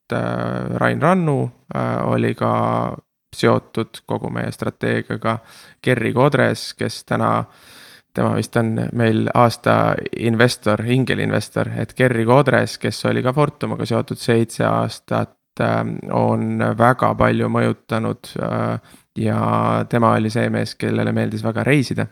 [0.77, 1.51] Rain Rannu
[2.05, 2.97] oli ka
[3.37, 5.39] seotud kogu meie strateegiaga.
[5.83, 7.47] Gerri Kodres, kes täna äh,
[8.15, 14.21] tema vist on meil aasta investor, ingelinvestor, et Gerri Kodres, kes oli ka Fortumaga seotud
[14.21, 18.33] seitse aastat, on väga palju mõjutanud.
[18.43, 22.07] Äh, ja tema oli see mees, kellele meeldis väga reisida.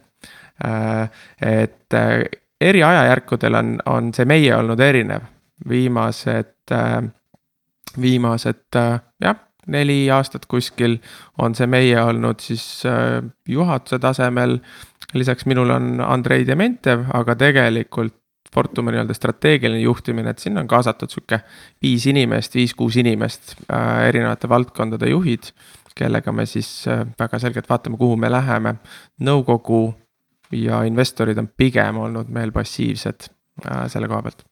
[0.65, 1.09] Äh,
[1.41, 2.25] et äh,
[2.61, 5.25] eri ajajärkudel on, on see meie olnud erinev,
[5.69, 6.73] viimased,
[8.01, 8.79] viimased
[9.21, 9.39] jah
[9.71, 10.97] neli aastat kuskil
[11.39, 12.83] on see meie olnud siis
[13.49, 14.57] juhatuse tasemel
[15.15, 18.20] lisaks minul on Andrei Dementev, aga tegelikult
[18.55, 21.41] Fortumi nii-öelda strateegiline juhtimine, et sinna on kaasatud sihuke
[21.83, 25.53] viis inimest, viis-kuus inimest äh,, erinevate valdkondade juhid.
[25.95, 28.75] kellega me siis äh, väga selgelt vaatame, kuhu me läheme.
[29.21, 29.95] nõukogu
[30.53, 33.29] ja investorid on pigem olnud meil passiivsed
[33.67, 34.47] äh, selle koha pealt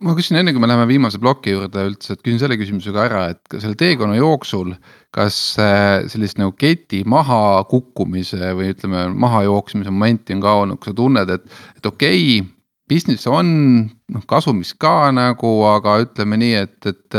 [0.00, 3.06] ma küsin enne, kui me läheme viimase ploki juurde üldse, et küsin selle küsimuse ka
[3.08, 4.76] ära, et selle teekonna jooksul.
[5.16, 10.90] kas äh, sellist nagu keti maha kukkumise või ütleme, mahajooksmise momenti on ka olnud, kui
[10.90, 11.46] sa tunned, et,
[11.78, 12.55] et okei okay,
[12.88, 13.48] business on
[14.12, 17.18] noh kasumis ka nagu, aga ütleme nii, et, et.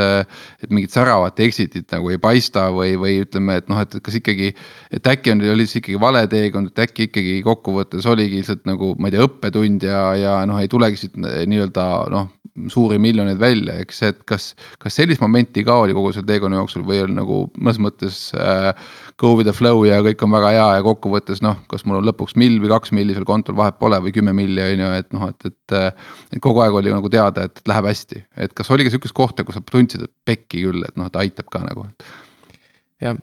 [0.64, 4.54] et mingit säravat exit'it nagu ei paista või, või ütleme, et noh, et kas ikkagi.
[4.94, 8.94] et äkki on, oli see ikkagi vale teekond, et äkki ikkagi kokkuvõttes oligi lihtsalt nagu
[9.00, 12.32] ma ei tea, õppetund ja, ja noh, ei tulegi siit nii-öelda noh
[12.72, 14.52] suuri miljoneid välja, eks, et kas,
[14.82, 18.72] kas sellist momenti ka oli kogu selle teekonna jooksul või on nagu mõnes mõttes äh,
[19.18, 22.06] go with the flow ja kõik on väga hea ja kokkuvõttes noh, kas mul on
[22.10, 25.10] lõpuks mill või kaks milli seal kontol vahet pole või kümme milli on ju, et
[25.16, 25.98] noh, et, et.
[26.36, 29.46] et kogu aeg oli nagu teada, et läheb hästi, et kas oli ka sihukest kohta,
[29.48, 31.88] kus sa tundsid, et pekki küll, et noh, ta aitab ka nagu.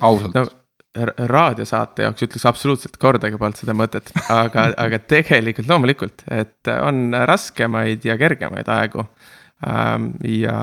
[0.00, 0.46] ausalt no
[0.94, 8.06] raadiosaate jaoks ütleks absoluutselt kordagi polnud seda mõtet, aga, aga tegelikult loomulikult, et on raskemaid
[8.06, 9.06] ja kergemaid aegu.
[9.64, 10.58] Ähm, ja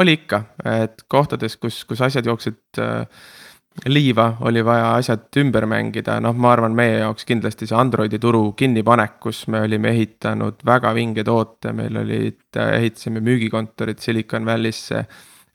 [0.00, 3.04] oli ikka, et kohtades, kus, kus asjad jooksid äh,
[3.86, 8.52] liiva, oli vaja asjad ümber mängida, noh, ma arvan, meie jaoks kindlasti see Androidi turu
[8.58, 15.04] kinnipanek, kus me olime ehitanud väga vinge toote, meil olid, äh, ehitasime müügikontorid Silicon Valley'sse.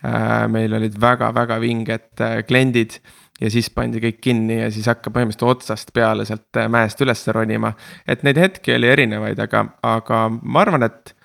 [0.06, 3.00] Äh, meil olid väga-väga vinged kliendid
[3.42, 7.26] ja siis pandi kõik kinni ja siis hakkab põhimõtteliselt otsast peale sealt äh, mäest üles
[7.36, 7.74] ronima.
[8.08, 11.16] et neid hetki oli erinevaid, aga, aga ma arvan, et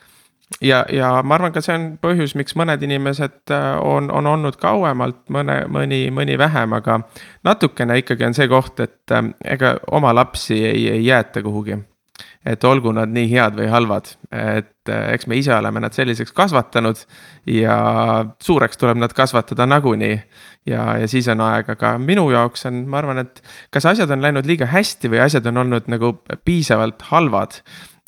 [0.60, 4.58] ja, ja ma arvan, ka see on põhjus, miks mõned inimesed äh, on, on olnud
[4.60, 7.00] kauemalt, mõne, mõni, mõni vähem, aga.
[7.46, 11.78] natukene ikkagi on see koht, et äh, ega oma lapsi ei, ei jäeta kuhugi
[12.46, 16.32] et olgu nad nii head või halvad, et eh, eks me ise oleme nad selliseks
[16.36, 17.02] kasvatanud
[17.52, 17.76] ja
[18.42, 20.16] suureks tuleb nad kasvatada nagunii.
[20.66, 24.22] ja, ja siis on aeg, aga minu jaoks on, ma arvan, et kas asjad on
[24.24, 26.12] läinud liiga hästi või asjad on olnud nagu
[26.44, 27.60] piisavalt halvad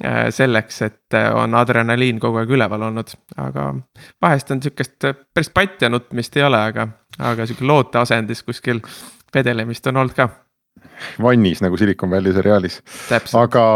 [0.04, 3.72] eh, selleks, et eh, on adrenaliin kogu aeg üleval olnud, aga
[4.22, 8.80] vahest on sihukest päris patja nutmist ei ole, aga, aga sihuke looteasendis kuskil
[9.34, 10.28] vedelemist on olnud ka
[11.22, 12.80] vannis nagu Silicon Valley seriaalis.
[13.34, 13.66] aga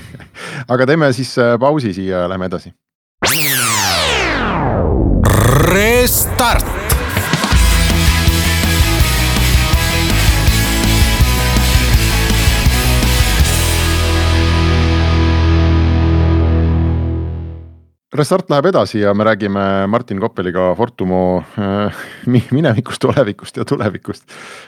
[0.74, 2.72] aga teeme siis äh, pausi siia, lähme edasi.
[5.70, 6.79] Restart
[18.10, 22.00] Restart läheb edasi ja me räägime Martin Koppeliga Fortumo äh,
[22.56, 24.24] minevikust, tulevikust ja tulevikust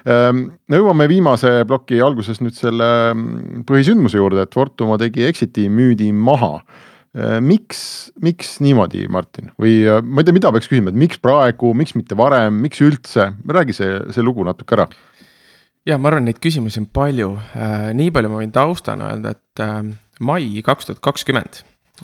[0.06, 0.44] ähm,.
[0.70, 6.12] me jõuame viimase ploki alguses nüüd selle mm, põhisündmuse juurde, et Fortumo tegi exit'i, müüdi
[6.14, 6.60] maha
[7.44, 7.82] miks,
[8.24, 12.16] miks niimoodi, Martin, või ma ei tea, mida peaks küsima, et miks praegu, miks mitte
[12.16, 14.86] varem, miks üldse, räägi see, see lugu natuke ära.
[15.84, 17.34] ja ma arvan, neid küsimusi on palju,
[17.98, 21.60] nii palju ma võin taustana öelda, et mai kaks tuhat kakskümmend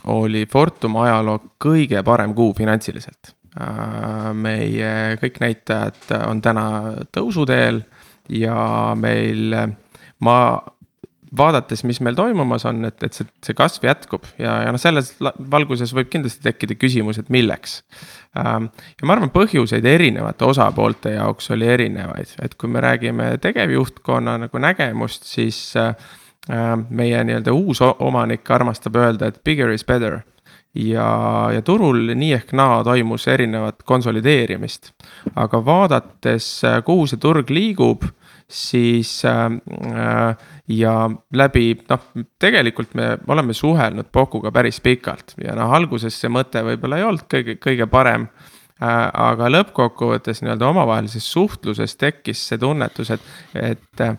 [0.07, 3.35] oli Fortum ajaloo kõige parem kuu finantsiliselt.
[4.33, 6.65] meie kõik näitajad on täna
[7.11, 7.81] tõusuteel
[8.29, 9.55] ja meil,
[10.19, 10.35] ma
[11.37, 15.11] vaadates, mis meil toimumas on, et, et see, see kasv jätkub ja, ja noh, selles
[15.51, 17.79] valguses võib kindlasti tekkida küsimus, et milleks.
[18.37, 24.37] Ähm, ja ma arvan, põhjuseid erinevate osapoolte jaoks oli erinevaid, et kui me räägime tegevjuhtkonna
[24.45, 26.09] nagu nägemust, siis äh, äh,
[26.89, 30.21] meie nii-öelda uus omanik armastab öelda, et bigger is better
[30.75, 34.91] ja, ja turul nii ehk naa toimus erinevat konsolideerimist.
[35.35, 38.05] aga vaadates, äh, kuhu see turg liigub,
[38.49, 39.49] siis äh,
[40.67, 40.93] ja
[41.33, 42.05] läbi noh,
[42.39, 47.27] tegelikult me oleme suhelnud Pokuga päris pikalt ja noh, alguses see mõte võib-olla ei olnud
[47.29, 48.27] kõige, kõige parem
[48.81, 49.09] äh,.
[49.13, 54.17] aga lõppkokkuvõttes nii-öelda omavahelises suhtluses tekkis see tunnetus, et, et äh,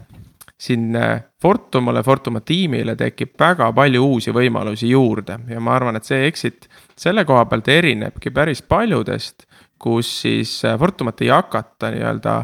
[0.61, 0.93] siin
[1.41, 5.39] Fortumale, Fortuma tiimile tekib väga palju uusi võimalusi juurde.
[5.49, 6.69] Ja ma arvan, et see exit
[7.01, 9.47] selle koha pealt erinebki päris paljudest,
[9.81, 12.35] kus siis äh, Fortumat ei hakata nii-öelda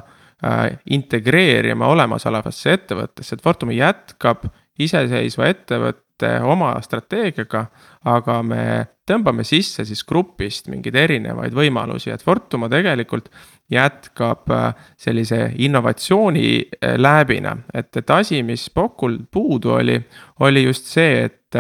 [0.45, 4.43] Äh, integreerima olemasolevasse ettevõttesse, et Fortum jätkab
[4.85, 7.67] iseseisva ettevõtte oma strateegiaga.
[8.07, 13.29] aga me tõmbame sisse siis grupist mingeid erinevaid võimalusi, et Fortuma tegelikult
[13.71, 19.99] jätkab äh, sellise innovatsiooni äh, lääbina, et, et asi, mis Pokul puudu oli,
[20.41, 21.59] oli just see, et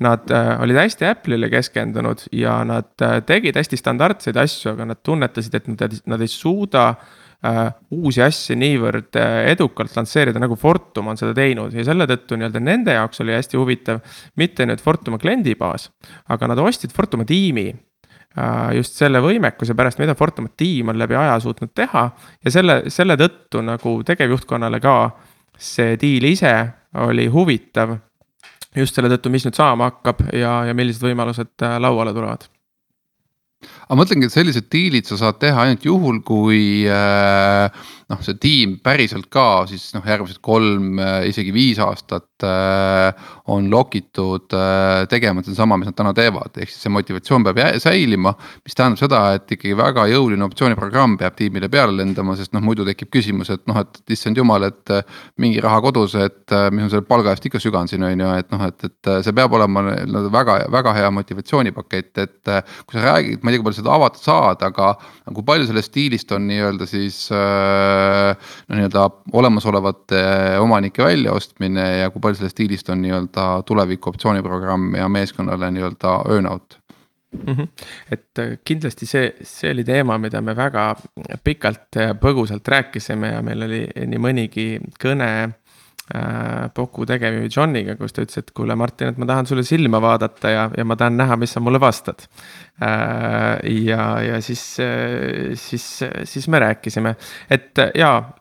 [0.00, 2.94] nad olid hästi Apple'ile keskendunud ja nad
[3.28, 7.10] tegid hästi standardseid asju, aga nad tunnetasid, et nad, nad ei suuda äh,
[7.46, 7.60] äh,
[7.96, 12.62] uusi asju niivõrd äh, edukalt lansseerida, nagu Fortum on seda teinud ja selle tõttu nii-öelda
[12.64, 14.00] nende jaoks oli hästi huvitav.
[14.36, 15.90] mitte nüüd Fortuma kliendibaas,
[16.28, 21.16] aga nad ostsid Fortuma tiimi äh, just selle võimekuse pärast, mida Fortuma tiim on läbi
[21.18, 22.10] aja suutnud teha
[22.44, 24.98] ja selle, selle tõttu nagu tegevjuhtkonnale ka
[25.60, 26.54] see diil ise
[27.00, 27.98] oli huvitav.
[28.76, 32.46] Just selle tõttu, mis nüüd saama hakkab ja, ja millised võimalused äh, lauale tulevad.
[33.60, 38.36] Aga ma mõtlengi, et sellised diilid sa saad teha ainult juhul, kui äh, noh, see
[38.42, 45.04] tiim päriselt ka siis noh, järgmised kolm, äh, isegi viis aastat äh, on lokitud äh,
[45.10, 48.34] tegema sedasama, mis nad täna teevad, ehk siis see motivatsioon peab säilima.
[48.64, 52.86] mis tähendab seda, et ikkagi väga jõuline optsiooniprogramm peab tiimile peale lendama, sest noh, muidu
[52.88, 54.94] tekib küsimus, et noh, et issand jumal, et
[55.40, 58.50] mingi raha kodus, et mis ma selle palga eest ikka sügan siin on ju, et
[58.54, 59.84] noh, et, et see peab olema
[60.32, 62.52] väga, väga hea motivatsioonipakett, et
[62.84, 64.92] kui sa räägid, ma ei tea, kui palju seda avatud saad, aga
[65.30, 67.99] kui palju sellest stiilist on nii-öelda siis äh,
[68.68, 70.22] no nii-öelda olemasolevate
[70.60, 76.78] omanike väljaostmine ja kui palju sellest diilist on nii-öelda tuleviku optsiooniprogramm ja meeskonnale nii-öelda earn-out?
[77.30, 77.68] Mm -hmm.
[78.10, 80.96] et äh, kindlasti see, see oli teema, mida me väga
[81.44, 84.64] pikalt ja põgusalt rääkisime ja meil oli nii mõnigi
[84.98, 85.59] kõne äh,
[86.74, 90.50] Poku tegevjuhi Johniga, kus ta ütles, et kuule, Martin, et ma tahan sulle silma vaadata
[90.50, 92.24] ja, ja ma tahan näha, mis sa mulle vastad
[92.82, 93.60] äh,.
[93.86, 95.84] ja, ja siis, äh, siis,
[96.24, 97.14] siis me rääkisime,
[97.50, 98.32] et äh, jaa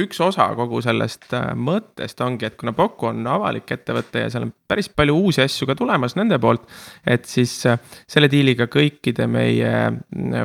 [0.00, 4.46] üks osa kogu sellest äh, mõttest ongi, et kuna Poku on avalik ettevõte ja seal
[4.46, 6.64] on päris palju uusi asju ka tulemas nende poolt.
[7.04, 9.74] et siis selle diiliga kõikide meie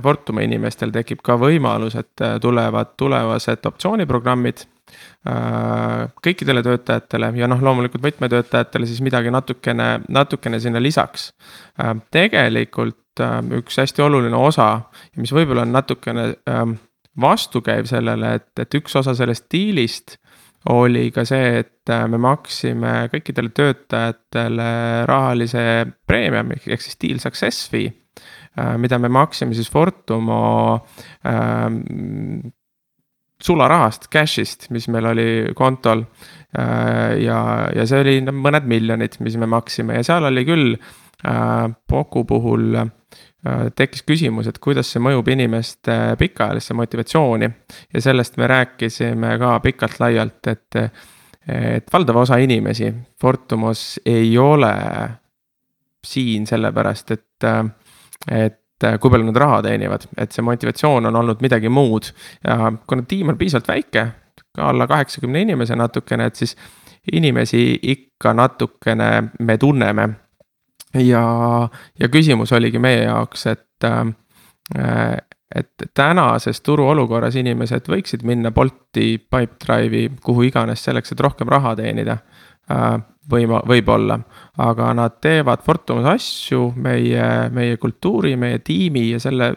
[0.04, 4.79] Fortumi inimestel tekib ka võimalus, et tulevad tulevased optsiooniprogrammid Äh,
[6.24, 11.32] kõikidele töötajatele ja noh, loomulikult võtmetöötajatele siis midagi natukene, natukene sinna lisaks.
[11.80, 14.72] Äh, tegelikult äh, üks hästi oluline osa,
[15.20, 16.78] mis võib-olla on natukene ähm,
[17.20, 20.18] vastukäiv sellele, et, et üks osa sellest diilist
[20.70, 24.72] oli ka see, et me maksime kõikidele töötajatele
[25.08, 25.64] rahalise
[26.08, 27.94] preemiumi ehk siis deal success fee
[28.78, 30.42] mida me maksime siis Fortumo
[31.24, 32.50] ähm,
[33.44, 36.04] sularahast, cash'ist, mis meil oli kontol.
[36.60, 37.42] Äh, ja,
[37.76, 42.74] ja see oli mõned miljonid, mis me maksime ja seal oli küll äh, Poku puhul
[42.82, 42.90] äh,
[43.78, 47.50] tekkis küsimus, et kuidas see mõjub inimeste pikaajalisse motivatsiooni.
[47.94, 50.82] ja sellest me rääkisime ka pikalt-laialt, et,
[51.48, 54.74] et valdav osa inimesi Fortumos ei ole
[56.06, 57.48] siin sellepärast, et,
[58.32, 62.12] et kui palju nad raha teenivad, et see motivatsioon on olnud midagi muud.
[62.48, 64.06] ja kuna tiim on piisavalt väike,
[64.56, 66.56] ka alla kaheksakümne inimese natukene, et siis
[67.12, 70.10] inimesi ikka natukene me tunneme.
[70.94, 71.24] ja,
[72.00, 75.18] ja küsimus oligi meie jaoks, et äh,
[75.56, 82.20] et tänases turuolukorras inimesed võiksid minna Bolti, Pipedrive'i, kuhu iganes selleks, et rohkem raha teenida
[82.20, 82.49] äh,
[83.32, 84.20] võima-, võib-olla.
[84.58, 89.54] aga nad teevad Fortumas asju meie, meie kultuuri, meie tiimi ja selle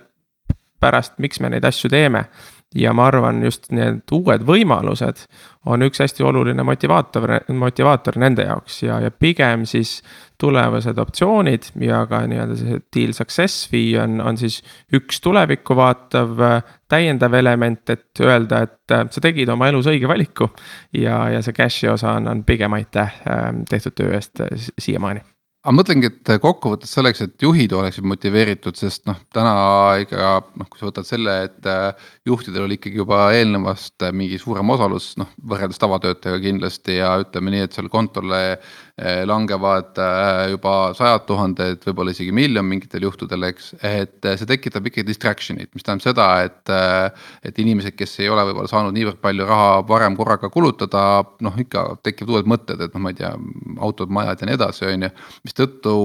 [0.81, 2.27] pärast, miks me neid asju teeme
[2.75, 5.27] ja ma arvan, just need uued võimalused
[5.71, 10.01] on üks hästi oluline motivaator, motivaator nende jaoks ja, ja pigem siis
[10.41, 14.59] tulevased optsioonid ja ka nii-öelda see deal success fee on, on siis
[14.95, 16.41] üks tulevikku vaatav
[16.93, 20.51] täiendav element, et öelda, et äh, sa tegid oma elus õige valiku.
[20.99, 25.23] ja, ja see cash'i osa on, on pigem aitäh äh, tehtud töö eest äh, siiamaani
[25.63, 29.53] aga mõtlengi, et kokkuvõttes selleks, et juhid oleksid motiveeritud, sest noh, täna
[30.03, 34.41] ikka noh, kui sa võtad selle, et äh, juhtidel oli ikkagi juba eelnevast äh, mingi
[34.43, 38.43] suurem osalus, noh võrreldes tavatöötajaga kindlasti ja ütleme nii, et seal kontole
[39.01, 43.71] langevad eh, juba sajad tuhanded, võib-olla isegi miljon mingitel juhtudel, eks.
[43.81, 46.73] et eh, see tekitab ikkagi distraction'it, mis tähendab seda, et,
[47.49, 51.05] et inimesed, kes ei ole võib-olla saanud niivõrd palju raha varem korraga kulutada,
[51.41, 53.33] noh ikka tekivad uued mõtted, et noh, ma ei tea,
[53.81, 55.13] autod, majad ja nii edasi, on ju.
[55.47, 55.97] mistõttu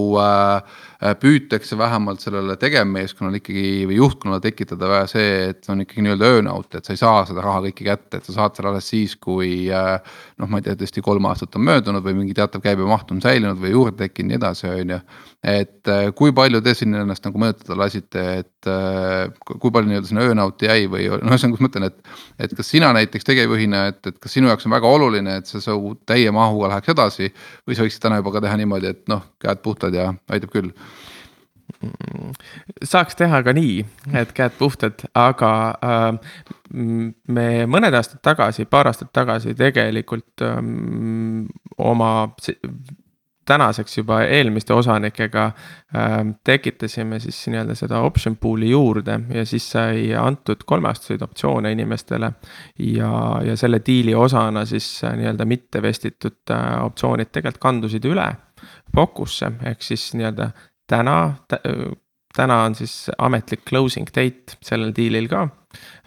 [1.21, 6.87] püütakse vähemalt sellele tegevmeeskonnale ikkagi või juhtkonnale tekitada see, et on ikkagi nii-öelda earnout, et
[6.87, 10.47] sa ei saa seda raha kõike kätte, et sa saad selle alles siis, kui noh,
[10.47, 13.59] ma ei tea, tõesti kolm aastat on möödunud või mingi teatav käibe käibemaht on säilinud
[13.61, 14.99] või juurde tekkinud, nii edasi, on ju.
[15.47, 20.11] et äh, kui palju te siin ennast nagu mõjutada lasite, et äh, kui palju nii-öelda
[20.11, 22.15] sinna earnout'i jäi või noh, ühesõnaga ma mõtlen, et.
[22.45, 25.63] et kas sina näiteks tegevjuhina, et, et kas sinu jaoks on väga oluline, et see
[25.63, 27.33] su täie mahuga läheks edasi.
[27.67, 30.73] või sa võiksid täna juba ka teha niimoodi, et noh, käed puhtad ja aitab küll
[32.83, 33.81] saaks teha ka nii,
[34.17, 35.51] et käed puhtad, aga
[35.83, 36.37] äh,
[36.73, 41.45] me mõned aastad tagasi, paar aastat tagasi tegelikult ähm,
[41.77, 42.29] oma
[43.47, 50.09] tänaseks juba eelmiste osanikega äh, tekitasime siis nii-öelda seda option pool'i juurde ja siis sai
[50.19, 52.31] antud kolmeaastaseid optsioone inimestele.
[52.79, 53.11] ja,
[53.45, 58.27] ja selle diili osana siis äh, nii-öelda mitte vestitud äh, optsioonid tegelikult kandusid üle
[58.95, 60.51] Focusse ehk siis nii-öelda
[60.87, 61.17] täna,
[62.37, 65.47] täna on siis ametlik closing date sellel diilil ka.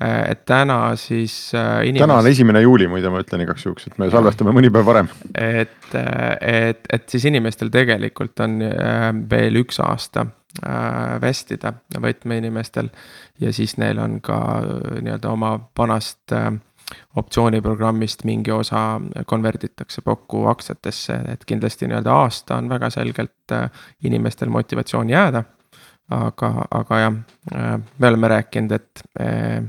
[0.00, 2.02] et täna siis äh, inimest....
[2.02, 5.10] täna on esimene juuli, muide, ma ütlen igaks juhuks, et me salvestame mõni päev varem.
[5.38, 5.94] et,
[6.40, 10.26] et, et siis inimestel tegelikult on äh, veel üks aasta
[10.64, 12.90] äh, vestida võtmeinimestel.
[13.40, 14.40] ja siis neil on ka
[15.00, 16.34] nii-öelda oma vanast
[17.16, 23.70] optsiooniprogrammist mingi osa konverditakse kokku aktsiatesse, et kindlasti nii-öelda aasta on väga selgelt äh,
[24.04, 25.44] inimestel motivatsioon jääda.
[26.10, 27.16] aga, aga jah,
[27.54, 29.62] äh, me oleme rääkinud, et, äh,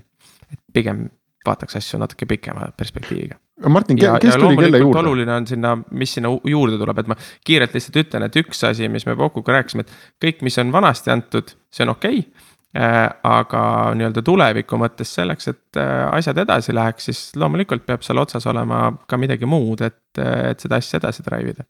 [0.51, 1.05] et pigem
[1.45, 3.38] vaataks asju natuke pikema perspektiiviga.
[3.69, 4.99] Martin, kes tuli kelle juurde?
[4.99, 8.89] oluline on sinna, mis sinna juurde tuleb, et ma kiirelt lihtsalt ütlen, et üks asi,
[8.89, 9.93] mis me Popuga rääkisime, et
[10.26, 13.61] kõik, mis on vanasti antud, see on okei okay aga
[13.99, 18.86] nii-öelda tuleviku mõttes selleks, et äh, asjad edasi läheks, siis loomulikult peab seal otsas olema
[19.11, 21.65] ka midagi muud, et, et seda asja edasi drive ida.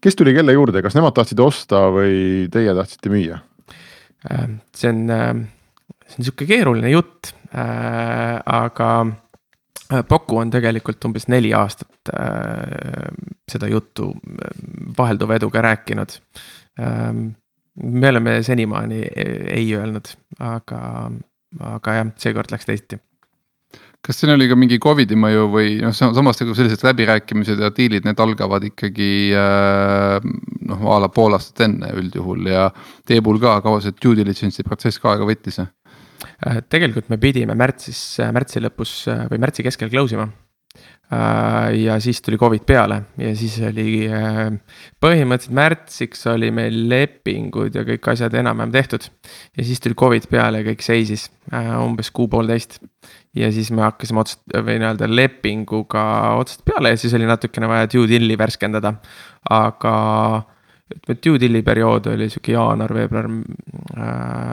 [0.00, 3.40] kes tuli kelle juurde, kas nemad tahtsid osta või teie tahtsite müüa?
[4.30, 5.02] Äh, see on,
[6.06, 8.92] see on sihuke keeruline jutt, aga
[10.06, 12.12] Poku on tegelikult umbes neli aastat
[13.50, 14.12] seda juttu
[14.94, 16.14] vahelduva eduga rääkinud
[17.82, 20.10] me oleme senimaani ei öelnud,
[20.44, 20.80] aga,
[21.74, 23.00] aga jah, seekord läks teisiti
[24.00, 28.06] kas siin oli ka mingi Covidi mõju või noh, samas nagu sellised läbirääkimised ja diilid,
[28.08, 30.28] need algavad ikkagi äh,
[30.70, 32.70] noh, a la pool aastat enne üldjuhul ja
[33.08, 35.60] teie puhul ka, kaua see due diligence'i protsess ka aega võttis?
[35.60, 38.00] Äh, tegelikult me pidime märtsis,
[38.32, 40.49] märtsi lõpus või märtsi keskel close ima Äh,
[41.74, 44.52] ja siis tuli Covid peale ja siis oli äh,
[45.02, 49.08] põhimõtteliselt märtsiks oli meil lepingud ja kõik asjad enam-vähem tehtud.
[49.58, 52.78] ja siis tuli Covid peale ja kõik seisis äh, umbes kuu-poolteist.
[53.34, 56.04] ja siis me hakkasime otsast või nii-öelda lepinguga
[56.38, 58.94] otsast peale ja siis oli natukene vaja due deal'i värskendada.
[59.50, 59.96] aga
[60.94, 63.28] ütleme, due deal'i periood oli sihuke jaanuar, veebruar,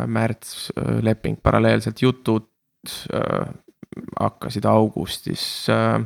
[0.10, 0.72] märts
[1.06, 2.50] leping paralleelselt, jutud
[4.20, 6.02] hakkasid augustis äh,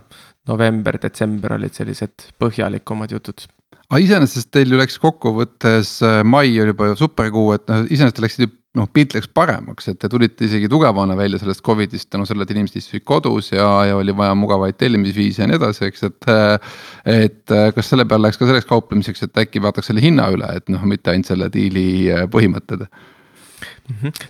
[0.49, 3.45] november-detsember olid sellised põhjalikumad jutud.
[3.89, 8.47] aga iseenesest teil ju läks kokkuvõttes äh, mai oli juba superkuu, et noh, iseenesest läksid
[8.47, 12.47] ju noh, pilt läks paremaks, et te tulite isegi tugevana välja sellest Covidist tänu sellele,
[12.47, 16.29] et inimesed istusid kodus ja, ja oli vaja mugavaid tellimisviise ja nii edasi, eks, et.
[17.11, 20.71] et kas selle peale läks ka selleks kauplemiseks, et äkki vaataks selle hinna üle, et
[20.71, 22.87] noh, mitte ainult selle diili äh, põhimõtted.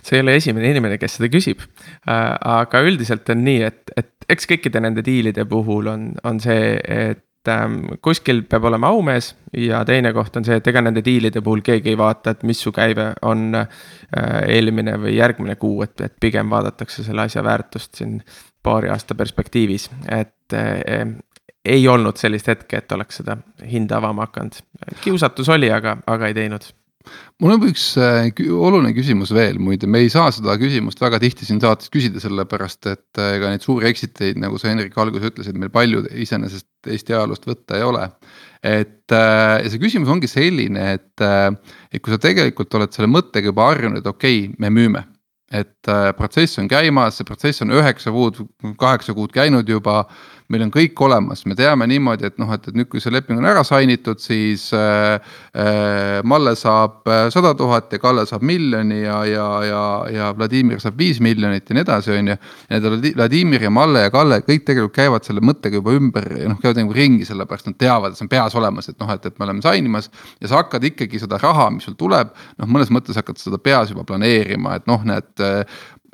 [0.02, 1.64] Sa ei ole esimene inimene, kes seda küsib.
[2.08, 2.22] Äh,
[2.60, 7.50] aga üldiselt on nii, et, et eks kõikide nende diilide puhul on, on see, et
[7.50, 11.64] ähm, kuskil peab olema aumees ja teine koht on see, et ega nende diilide puhul
[11.66, 13.66] keegi ei vaata, et mis su käive on äh,
[14.46, 18.20] eelmine või järgmine kuu, et, et pigem vaadatakse selle asja väärtust siin
[18.62, 21.14] paari aasta perspektiivis, et äh,
[21.64, 23.36] ei olnud sellist hetke, et oleks seda
[23.70, 24.62] hinda avama hakanud.
[25.02, 26.66] kiusatus oli, aga, aga ei teinud
[27.42, 31.48] mul on üks äh, oluline küsimus veel, muide, me ei saa seda küsimust väga tihti
[31.48, 35.32] siin saates küsida, sellepärast et äh, ega neid suuri exit eid, nagu sa Hendrik alguses
[35.32, 38.08] ütlesid, meil palju iseenesest Eesti ajaloost võtta ei ole.
[38.62, 41.24] et äh, ja see küsimus ongi selline, et,
[41.92, 45.06] et kui sa tegelikult oled selle mõttega juba harjunud, et okei okay,, me müüme
[45.52, 48.38] et protsess on käimas, see protsess on üheksa kuud,
[48.80, 50.06] kaheksa kuud käinud juba
[50.52, 53.40] meil on kõik olemas, me teame niimoodi, et noh, et, et nüüd, kui see leping
[53.40, 55.16] on ära sign itud, siis äh,
[55.56, 59.82] äh, Malle saab äh, sada tuhat ja Kalle saab miljoni ja, ja, ja,
[60.12, 62.36] ja Vladimir saab viis miljonit ja nii edasi, on ju.
[62.36, 66.50] ja need Vladimir ja Malle ja Kalle kõik tegelikult käivad selle mõttega juba ümber ja
[66.52, 69.30] noh, käivad nagu ringi, sellepärast nad teavad, et see on peas olemas, et noh, et,
[69.30, 70.10] et me oleme sign imas.
[70.42, 73.94] ja sa hakkad ikkagi seda raha, mis sul tuleb, noh, mõnes mõttes hakkad seda peas
[73.94, 75.46] juba planeerima, et noh, need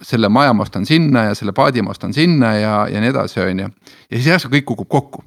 [0.02, 3.40] selle maja ma ostan sinna ja selle paadi ma ostan sinna ja, ja nii edasi,
[3.42, 3.68] on ju.
[4.10, 5.24] ja siis järsku kõik kukub kokku.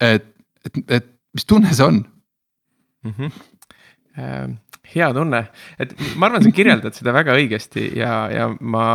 [0.00, 0.30] et,
[0.66, 2.02] et, et mis tunne see on
[3.04, 3.14] mm?
[3.18, 4.56] -hmm.
[4.88, 5.42] Hea tunne,
[5.78, 8.86] et ma arvan, sa kirjeldad seda väga õigesti ja, ja ma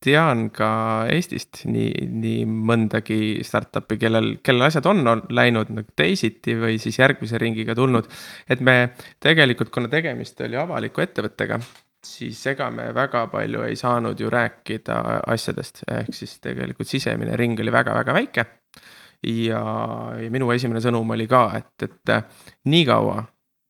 [0.00, 0.68] tean ka
[1.10, 7.00] Eestist nii, nii mõndagi startup'i, kellel, kellel asjad on, on läinud nagu teisiti või siis
[7.00, 8.06] järgmise ringiga tulnud.
[8.48, 11.58] et me tegelikult, kuna tegemist oli avaliku ettevõttega
[12.06, 17.58] siis ega me väga palju ei saanud ju rääkida asjadest, ehk siis tegelikult sisemine ring
[17.60, 18.44] oli väga-väga väike.
[19.26, 19.62] ja,
[20.22, 22.12] ja minu esimene sõnum oli ka, et, et
[22.70, 23.24] niikaua,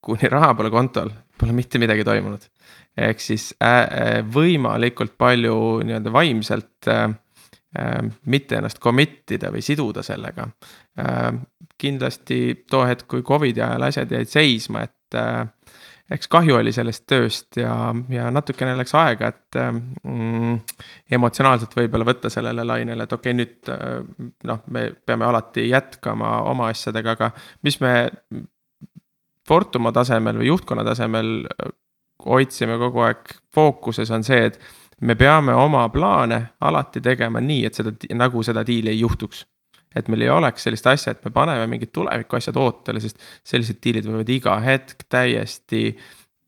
[0.04, 2.44] kuni raha pole kontol, pole mitte midagi toimunud.
[2.98, 7.08] ehk siis äh, võimalikult palju nii-öelda vaimselt äh,
[7.78, 10.48] äh, mitte ennast commit ida või siduda sellega
[10.98, 11.32] äh,.
[11.78, 15.46] kindlasti too hetk, kui Covidi ajal asjad jäid seisma, et äh,
[16.10, 17.72] eks kahju oli sellest tööst ja,
[18.12, 20.54] ja natukene läks aega, et mm,
[21.18, 23.98] emotsionaalselt võib-olla võtta sellele lainele, et okei okay,, nüüd äh,
[24.48, 27.32] noh, me peame alati jätkama oma asjadega, aga
[27.66, 27.92] mis me
[29.48, 31.70] Fortuma tasemel või juhtkonna tasemel äh,
[32.24, 34.58] hoidsime kogu aeg fookuses, on see, et
[35.00, 39.44] me peame oma plaane alati tegema nii, et seda, nagu seda diili ei juhtuks
[39.96, 44.08] et meil ei oleks sellist asja, et me paneme mingid tulevikuasjad ootele, sest sellised diilid
[44.08, 45.92] võivad iga hetk täiesti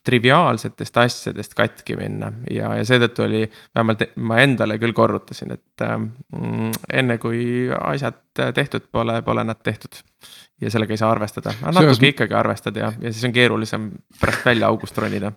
[0.05, 2.31] triviaalsetest asjadest katki minna.
[2.51, 3.43] Ja, ja seetõttu oli,
[3.77, 6.73] vähemalt ma endale küll korrutasin, et mm,
[7.03, 7.43] enne kui
[7.77, 8.23] asjad
[8.57, 10.01] tehtud pole, pole nad tehtud.
[10.61, 13.87] ja sellega ei saa arvestada, aga natuke ikkagi arvestad ja, ja siis on keerulisem
[14.21, 15.33] pärast välja august ronida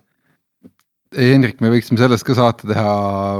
[1.14, 2.92] Hendrik, me võiksime sellest ka saate teha,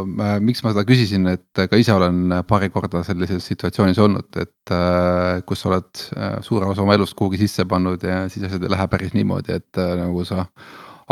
[0.05, 4.75] äh, miks ma seda küsisin, et ka ise olen paari korda sellises situatsioonis olnud, et
[4.75, 8.63] äh, kus sa oled äh, suure osa oma elust kuhugi sisse pannud ja siis asjad
[8.63, 10.47] ei lähe päris niimoodi, et nagu sa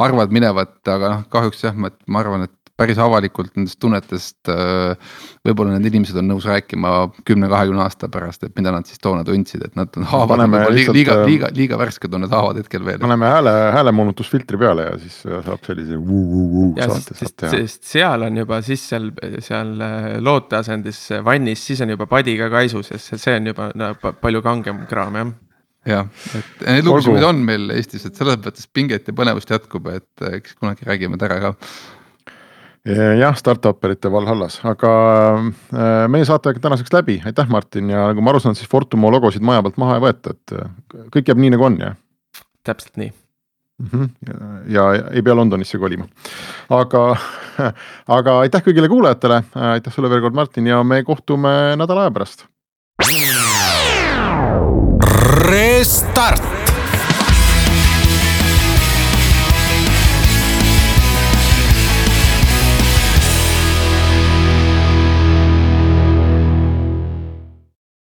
[0.02, 4.38] arvad minevat, aga noh, kahjuks jah, ma, ma arvan, et päris avalikult nendest tunnetest.
[4.50, 6.92] Äh, võib-olla need inimesed on nõus rääkima
[7.28, 11.18] kümne-kahekümne aasta pärast, et mida nad siis toona tundsid, et nad on haavad liiga, liiga,
[11.20, 13.00] äh, liiga, liiga värsked on need haavad hetkel veel.
[13.02, 17.52] paneme hääle, häälemoonutusfiltri peale ja siis saab sellise vuu-vuu-vuu saate saab teha.
[17.58, 19.12] sest seal on juba siis seal,
[19.44, 23.94] seal äh, looteasendis vannis, siis on juba padi ka kaisus, sest see on juba no,
[24.00, 25.32] palju kangem kraam jah
[25.88, 26.06] jah,
[26.38, 30.54] et neid lugusid on meil Eestis, et selles mõttes pinget ja põnevust jätkub, et eks
[30.60, 31.56] kunagi räägime täna ka
[32.84, 34.92] jah, startup'erite Valhallas, aga
[35.38, 39.44] äh, meie saateaeg tänaseks läbi, aitäh, Martin ja nagu ma aru saan, siis Fortumo logosid
[39.46, 40.70] maja pealt maha ei võeta, et äh,
[41.14, 41.98] kõik jääb nii nagu on, jah?
[42.66, 43.88] täpselt nii mm.
[43.92, 44.08] -hmm.
[44.74, 46.08] ja, ja ei pea Londonisse kolima,
[46.70, 47.04] aga,
[48.18, 49.42] aga aitäh kõigile kuulajatele,
[49.74, 52.46] aitäh sulle veel kord, Martin ja me kohtume nädala aja pärast.
[55.48, 56.61] Restart